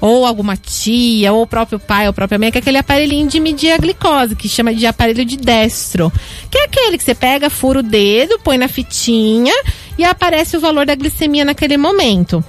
ou 0.00 0.26
alguma 0.26 0.56
tia, 0.56 1.32
ou 1.32 1.42
o 1.42 1.46
próprio 1.46 1.78
pai, 1.78 2.06
ou 2.06 2.10
a 2.10 2.12
própria 2.12 2.38
mãe, 2.38 2.50
que 2.50 2.58
é 2.58 2.60
aquele 2.60 2.78
aparelhinho 2.78 3.28
de 3.28 3.38
medir 3.38 3.70
a 3.70 3.78
glicose, 3.78 4.34
que 4.34 4.48
chama 4.48 4.74
de 4.74 4.84
aparelho 4.84 5.24
de 5.24 5.36
destro. 5.36 6.12
Que 6.50 6.58
é 6.58 6.64
aquele 6.64 6.98
que 6.98 7.04
você 7.04 7.14
pega, 7.14 7.48
fura 7.48 7.78
o 7.78 7.82
dedo, 7.84 8.40
põe 8.40 8.58
na 8.58 8.66
fitinha 8.66 9.54
e 9.96 10.04
aparece 10.04 10.56
o 10.56 10.60
valor 10.60 10.84
da 10.84 10.96
glicemia 10.96 11.44
naquele 11.44 11.76
momento. 11.76 12.44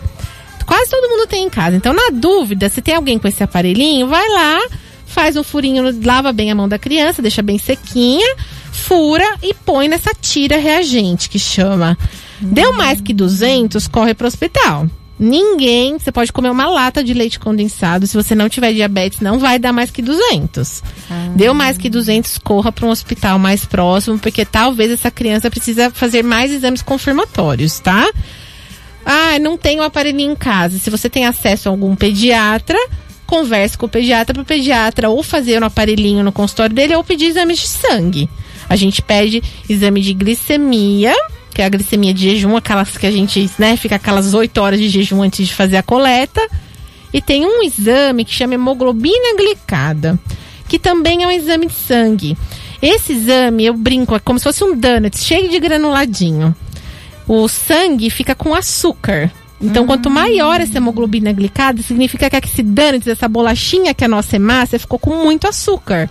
Quase 0.65 0.89
todo 0.89 1.09
mundo 1.09 1.27
tem 1.27 1.43
em 1.43 1.49
casa. 1.49 1.77
Então, 1.77 1.93
na 1.93 2.09
dúvida, 2.11 2.69
se 2.69 2.81
tem 2.81 2.95
alguém 2.95 3.19
com 3.19 3.27
esse 3.27 3.43
aparelhinho, 3.43 4.07
vai 4.07 4.27
lá, 4.29 4.59
faz 5.15 5.37
um 5.37 5.43
furinho, 5.43 5.97
lava 6.03 6.33
bem 6.33 6.51
a 6.51 6.55
mão 6.55 6.67
da 6.67 6.77
criança, 6.77 7.21
deixa 7.21 7.41
bem 7.41 7.57
sequinha, 7.57 8.35
fura 8.69 9.25
e 9.41 9.53
põe 9.53 9.87
nessa 9.87 10.13
tira 10.13 10.57
reagente 10.57 11.29
que 11.29 11.39
chama. 11.39 11.97
Deu 12.41 12.73
mais 12.73 12.99
que 12.99 13.13
200, 13.13 13.87
corre 13.87 14.13
pro 14.13 14.27
hospital. 14.27 14.85
Ninguém, 15.17 15.97
você 15.97 16.11
pode 16.11 16.33
comer 16.33 16.49
uma 16.49 16.67
lata 16.67 17.01
de 17.01 17.13
leite 17.13 17.39
condensado, 17.39 18.05
se 18.05 18.17
você 18.17 18.35
não 18.35 18.49
tiver 18.49 18.73
diabetes, 18.73 19.21
não 19.21 19.39
vai 19.39 19.57
dar 19.57 19.71
mais 19.71 19.89
que 19.89 20.01
200. 20.01 20.83
Deu 21.33 21.53
mais 21.53 21.77
que 21.77 21.89
200, 21.89 22.37
corra 22.39 22.69
para 22.69 22.85
um 22.85 22.89
hospital 22.89 23.39
mais 23.39 23.63
próximo, 23.63 24.19
porque 24.19 24.43
talvez 24.43 24.91
essa 24.91 25.09
criança 25.09 25.49
precisa 25.49 25.89
fazer 25.89 26.25
mais 26.25 26.51
exames 26.51 26.81
confirmatórios, 26.81 27.79
tá? 27.79 28.11
Ah, 29.05 29.39
não 29.39 29.55
tenho 29.55 29.81
o 29.81 29.85
aparelhinho 29.85 30.33
em 30.33 30.35
casa. 30.35 30.77
Se 30.77 30.89
você 30.89 31.09
tem 31.09 31.25
acesso 31.25 31.69
a 31.69 31.71
algum 31.71 31.95
pediatra, 31.95 32.77
converse 33.25 33.77
com 33.77 33.85
o 33.85 33.89
pediatra 33.89 34.33
para 34.33 34.43
o 34.43 34.45
pediatra 34.45 35.09
ou 35.09 35.21
fazer 35.23 35.61
um 35.61 35.65
aparelhinho 35.65 36.23
no 36.23 36.31
consultório 36.31 36.75
dele 36.75 36.95
ou 36.95 37.03
pedir 37.03 37.25
exames 37.25 37.59
de 37.59 37.67
sangue. 37.67 38.29
A 38.69 38.75
gente 38.75 39.01
pede 39.01 39.43
exame 39.69 40.01
de 40.01 40.13
glicemia, 40.13 41.13
que 41.53 41.61
é 41.61 41.65
a 41.65 41.69
glicemia 41.69 42.13
de 42.13 42.29
jejum, 42.29 42.57
aquelas 42.57 42.97
que 42.97 43.05
a 43.05 43.11
gente, 43.11 43.49
né, 43.57 43.77
fica 43.77 43.95
aquelas 43.95 44.33
8 44.33 44.57
horas 44.57 44.79
de 44.79 44.89
jejum 44.89 45.21
antes 45.21 45.47
de 45.47 45.53
fazer 45.53 45.77
a 45.77 45.83
coleta. 45.83 46.45
E 47.13 47.21
tem 47.21 47.45
um 47.45 47.63
exame 47.63 48.25
que 48.25 48.33
chama 48.33 48.55
hemoglobina 48.55 49.37
glicada, 49.37 50.19
que 50.67 50.77
também 50.77 51.23
é 51.23 51.27
um 51.27 51.31
exame 51.31 51.67
de 51.67 51.73
sangue. 51.73 52.37
Esse 52.81 53.13
exame, 53.13 53.65
eu 53.65 53.73
brinco, 53.73 54.15
é 54.15 54.19
como 54.19 54.37
se 54.37 54.43
fosse 54.43 54.63
um 54.63 54.75
donut, 54.75 55.17
cheio 55.17 55.49
de 55.49 55.59
granuladinho. 55.59 56.53
O 57.27 57.47
sangue 57.47 58.09
fica 58.09 58.35
com 58.35 58.53
açúcar. 58.53 59.31
Então, 59.61 59.83
uhum. 59.83 59.87
quanto 59.87 60.09
maior 60.09 60.59
essa 60.59 60.77
hemoglobina 60.77 61.31
glicada, 61.31 61.81
significa 61.81 62.29
que 62.29 62.47
esse 62.47 62.61
donut, 62.61 63.09
essa 63.09 63.27
bolachinha 63.27 63.93
que 63.93 64.03
é 64.03 64.07
a 64.07 64.09
nossa 64.09 64.35
hemácia, 64.35 64.79
ficou 64.79 64.99
com 64.99 65.15
muito 65.23 65.47
açúcar. 65.47 66.09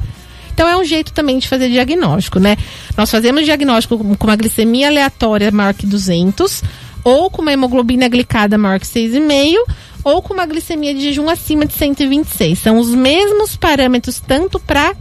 Então 0.52 0.68
é 0.68 0.76
um 0.76 0.84
jeito 0.84 1.12
também 1.12 1.38
de 1.38 1.48
fazer 1.48 1.68
diagnóstico, 1.68 2.38
né? 2.38 2.56
Nós 2.96 3.10
fazemos 3.10 3.44
diagnóstico 3.44 3.98
com 3.98 4.26
uma 4.26 4.36
glicemia 4.36 4.86
aleatória 4.86 5.50
maior 5.50 5.74
que 5.74 5.84
200, 5.84 6.62
ou 7.02 7.28
com 7.28 7.42
uma 7.42 7.52
hemoglobina 7.52 8.08
glicada 8.08 8.56
maior 8.56 8.78
que 8.78 8.86
6,5, 8.86 9.56
ou 10.04 10.22
com 10.22 10.32
uma 10.32 10.46
glicemia 10.46 10.94
de 10.94 11.00
jejum 11.00 11.28
acima 11.28 11.66
de 11.66 11.74
126. 11.74 12.58
São 12.58 12.78
os 12.78 12.94
mesmos 12.94 13.56
parâmetros 13.56 14.20
tanto 14.20 14.60
para 14.60 14.94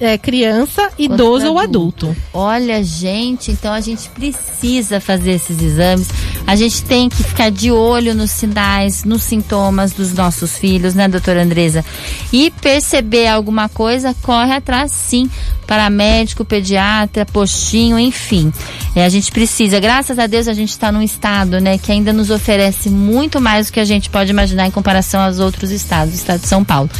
é, 0.00 0.18
criança, 0.18 0.90
idoso 0.98 1.46
ou 1.46 1.58
adulto. 1.58 2.14
Olha, 2.32 2.82
gente, 2.84 3.50
então 3.50 3.72
a 3.72 3.80
gente 3.80 4.08
precisa 4.10 5.00
fazer 5.00 5.32
esses 5.32 5.60
exames. 5.62 6.08
A 6.46 6.54
gente 6.54 6.84
tem 6.84 7.08
que 7.08 7.22
ficar 7.22 7.50
de 7.50 7.70
olho 7.70 8.14
nos 8.14 8.30
sinais, 8.30 9.04
nos 9.04 9.22
sintomas 9.22 9.92
dos 9.92 10.12
nossos 10.12 10.58
filhos, 10.58 10.94
né, 10.94 11.08
doutora 11.08 11.42
Andresa? 11.42 11.84
E 12.32 12.50
perceber 12.50 13.28
alguma 13.28 13.68
coisa, 13.68 14.14
corre 14.22 14.52
atrás 14.52 14.92
sim. 14.92 15.30
Paramédico, 15.66 16.44
pediatra, 16.44 17.24
postinho, 17.24 17.98
enfim. 17.98 18.52
É, 18.94 19.06
a 19.06 19.08
gente 19.08 19.32
precisa. 19.32 19.80
Graças 19.80 20.18
a 20.18 20.26
Deus 20.26 20.48
a 20.48 20.52
gente 20.52 20.70
está 20.70 20.92
num 20.92 21.00
estado, 21.00 21.60
né, 21.60 21.78
que 21.78 21.90
ainda 21.90 22.12
nos 22.12 22.30
oferece 22.30 22.90
muito 22.90 23.40
mais 23.40 23.68
do 23.68 23.72
que 23.72 23.80
a 23.80 23.84
gente 23.84 24.10
pode 24.10 24.30
imaginar 24.30 24.66
em 24.66 24.70
comparação 24.70 25.22
aos 25.22 25.38
outros 25.38 25.70
estados, 25.70 26.12
o 26.12 26.16
estado 26.16 26.40
de 26.40 26.48
São 26.48 26.62
Paulo. 26.62 26.90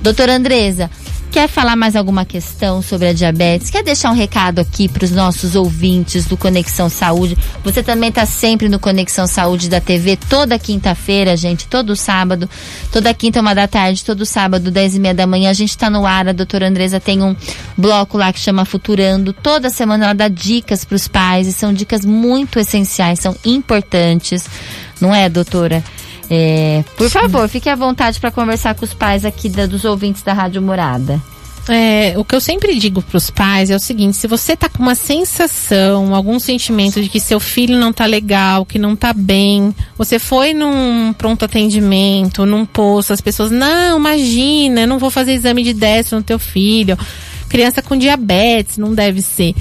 Doutora 0.00 0.34
Andresa, 0.34 0.90
Quer 1.32 1.48
falar 1.48 1.76
mais 1.76 1.96
alguma 1.96 2.26
questão 2.26 2.82
sobre 2.82 3.08
a 3.08 3.12
diabetes? 3.14 3.70
Quer 3.70 3.82
deixar 3.82 4.10
um 4.10 4.14
recado 4.14 4.58
aqui 4.58 4.86
para 4.86 5.02
os 5.02 5.10
nossos 5.10 5.56
ouvintes 5.56 6.26
do 6.26 6.36
Conexão 6.36 6.90
Saúde? 6.90 7.38
Você 7.64 7.82
também 7.82 8.10
está 8.10 8.26
sempre 8.26 8.68
no 8.68 8.78
Conexão 8.78 9.26
Saúde 9.26 9.70
da 9.70 9.80
TV 9.80 10.18
toda 10.28 10.58
quinta-feira, 10.58 11.34
gente, 11.34 11.66
todo 11.68 11.96
sábado, 11.96 12.50
toda 12.92 13.14
quinta, 13.14 13.40
uma 13.40 13.54
da 13.54 13.66
tarde, 13.66 14.04
todo 14.04 14.26
sábado, 14.26 14.70
dez 14.70 14.94
e 14.94 15.00
meia 15.00 15.14
da 15.14 15.26
manhã. 15.26 15.48
A 15.48 15.54
gente 15.54 15.70
está 15.70 15.88
no 15.88 16.04
ar, 16.04 16.28
a 16.28 16.32
doutora 16.32 16.68
Andresa 16.68 17.00
tem 17.00 17.22
um 17.22 17.34
bloco 17.78 18.18
lá 18.18 18.30
que 18.30 18.38
chama 18.38 18.66
Futurando. 18.66 19.32
Toda 19.32 19.70
semana 19.70 20.04
ela 20.04 20.14
dá 20.14 20.28
dicas 20.28 20.84
para 20.84 20.96
os 20.96 21.08
pais 21.08 21.46
e 21.46 21.52
são 21.54 21.72
dicas 21.72 22.04
muito 22.04 22.58
essenciais, 22.58 23.20
são 23.20 23.34
importantes, 23.42 24.44
não 25.00 25.14
é, 25.14 25.30
doutora? 25.30 25.82
É, 26.30 26.84
por 26.96 27.10
favor, 27.10 27.48
fique 27.48 27.68
à 27.68 27.74
vontade 27.74 28.18
para 28.20 28.30
conversar 28.30 28.74
com 28.74 28.84
os 28.84 28.94
pais 28.94 29.24
aqui 29.24 29.48
da, 29.48 29.66
dos 29.66 29.84
ouvintes 29.84 30.22
da 30.22 30.32
Rádio 30.32 30.62
Morada. 30.62 31.20
É, 31.68 32.14
o 32.16 32.24
que 32.24 32.34
eu 32.34 32.40
sempre 32.40 32.76
digo 32.76 33.00
para 33.00 33.16
os 33.16 33.30
pais 33.30 33.70
é 33.70 33.76
o 33.76 33.78
seguinte: 33.78 34.16
se 34.16 34.26
você 34.26 34.56
tá 34.56 34.68
com 34.68 34.82
uma 34.82 34.96
sensação, 34.96 36.14
algum 36.14 36.38
sentimento 36.40 37.00
de 37.00 37.08
que 37.08 37.20
seu 37.20 37.38
filho 37.38 37.78
não 37.78 37.92
tá 37.92 38.04
legal, 38.04 38.66
que 38.66 38.78
não 38.78 38.96
tá 38.96 39.12
bem, 39.12 39.74
você 39.96 40.18
foi 40.18 40.52
num 40.52 41.12
pronto 41.12 41.44
atendimento, 41.44 42.44
num 42.44 42.66
posto, 42.66 43.12
as 43.12 43.20
pessoas, 43.20 43.52
não, 43.52 43.98
imagina, 43.98 44.80
eu 44.80 44.88
não 44.88 44.98
vou 44.98 45.10
fazer 45.10 45.34
exame 45.34 45.62
de 45.62 45.72
destro 45.72 46.18
no 46.18 46.24
teu 46.24 46.38
filho. 46.38 46.98
Criança 47.48 47.82
com 47.82 47.96
diabetes, 47.96 48.78
não 48.78 48.94
deve 48.94 49.20
ser 49.20 49.54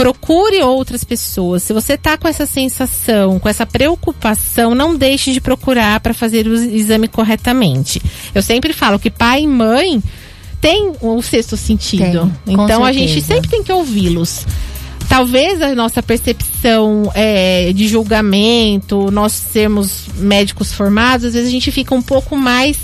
procure 0.00 0.62
outras 0.62 1.04
pessoas. 1.04 1.62
Se 1.62 1.74
você 1.74 1.92
está 1.92 2.16
com 2.16 2.26
essa 2.26 2.46
sensação, 2.46 3.38
com 3.38 3.46
essa 3.46 3.66
preocupação, 3.66 4.74
não 4.74 4.96
deixe 4.96 5.30
de 5.30 5.42
procurar 5.42 6.00
para 6.00 6.14
fazer 6.14 6.46
o 6.46 6.54
exame 6.54 7.06
corretamente. 7.06 8.00
Eu 8.34 8.40
sempre 8.40 8.72
falo 8.72 8.98
que 8.98 9.10
pai 9.10 9.42
e 9.42 9.46
mãe 9.46 10.02
têm 10.58 10.92
o 11.02 11.20
sexto 11.20 11.54
sentido. 11.54 12.32
Tem, 12.46 12.54
então 12.54 12.82
a 12.82 12.92
gente 12.92 13.20
sempre 13.20 13.50
tem 13.50 13.62
que 13.62 13.70
ouvi-los 13.70 14.46
talvez 15.06 15.60
a 15.60 15.74
nossa 15.74 16.00
percepção 16.00 17.10
é, 17.16 17.72
de 17.72 17.88
julgamento, 17.88 19.10
nós 19.10 19.32
sermos 19.32 20.04
médicos 20.16 20.72
formados, 20.72 21.26
às 21.26 21.34
vezes 21.34 21.48
a 21.48 21.50
gente 21.50 21.72
fica 21.72 21.92
um 21.92 22.00
pouco 22.00 22.36
mais 22.36 22.78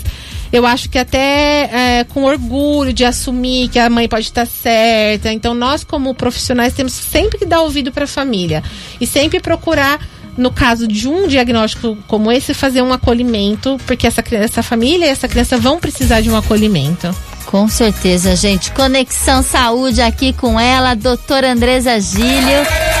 eu 0.51 0.65
acho 0.65 0.89
que 0.89 0.97
até 0.97 1.69
é, 1.71 2.03
com 2.03 2.23
orgulho 2.23 2.93
de 2.93 3.03
assumir 3.03 3.69
que 3.69 3.79
a 3.79 3.89
mãe 3.89 4.07
pode 4.07 4.25
estar 4.25 4.45
certa. 4.45 5.31
Então, 5.31 5.53
nós, 5.53 5.83
como 5.83 6.13
profissionais, 6.13 6.73
temos 6.73 6.93
sempre 6.93 7.37
que 7.37 7.45
dar 7.45 7.61
ouvido 7.61 7.91
para 7.91 8.05
a 8.05 8.07
família 8.07 8.63
e 8.99 9.07
sempre 9.07 9.39
procurar 9.39 9.99
no 10.37 10.51
caso 10.51 10.87
de 10.87 11.07
um 11.07 11.27
diagnóstico 11.27 11.97
como 12.07 12.31
esse, 12.31 12.53
fazer 12.53 12.83
um 12.83 12.93
acolhimento, 12.93 13.77
porque 13.87 14.05
essa, 14.05 14.23
essa 14.31 14.61
família 14.61 15.07
e 15.07 15.09
essa 15.09 15.27
criança 15.27 15.57
vão 15.57 15.79
precisar 15.79 16.21
de 16.21 16.29
um 16.29 16.37
acolhimento. 16.37 17.13
Com 17.47 17.67
certeza, 17.67 18.35
gente. 18.35 18.71
Conexão 18.71 19.41
Saúde 19.41 20.01
aqui 20.01 20.33
com 20.33 20.59
ela, 20.59 20.93
doutora 20.93 21.53
Andresa 21.53 21.99
Gílio, 21.99 22.59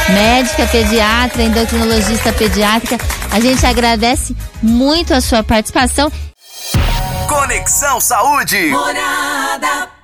médica 0.09 0.65
pediatra, 0.67 1.43
endocrinologista 1.43 2.31
pediátrica. 2.31 2.97
A 3.29 3.41
gente 3.41 3.65
agradece 3.65 4.35
muito 4.63 5.13
a 5.13 5.19
sua 5.19 5.43
participação 5.43 6.09
Conexão 7.27 7.99
Saúde. 7.99 8.69
Morada 8.69 9.96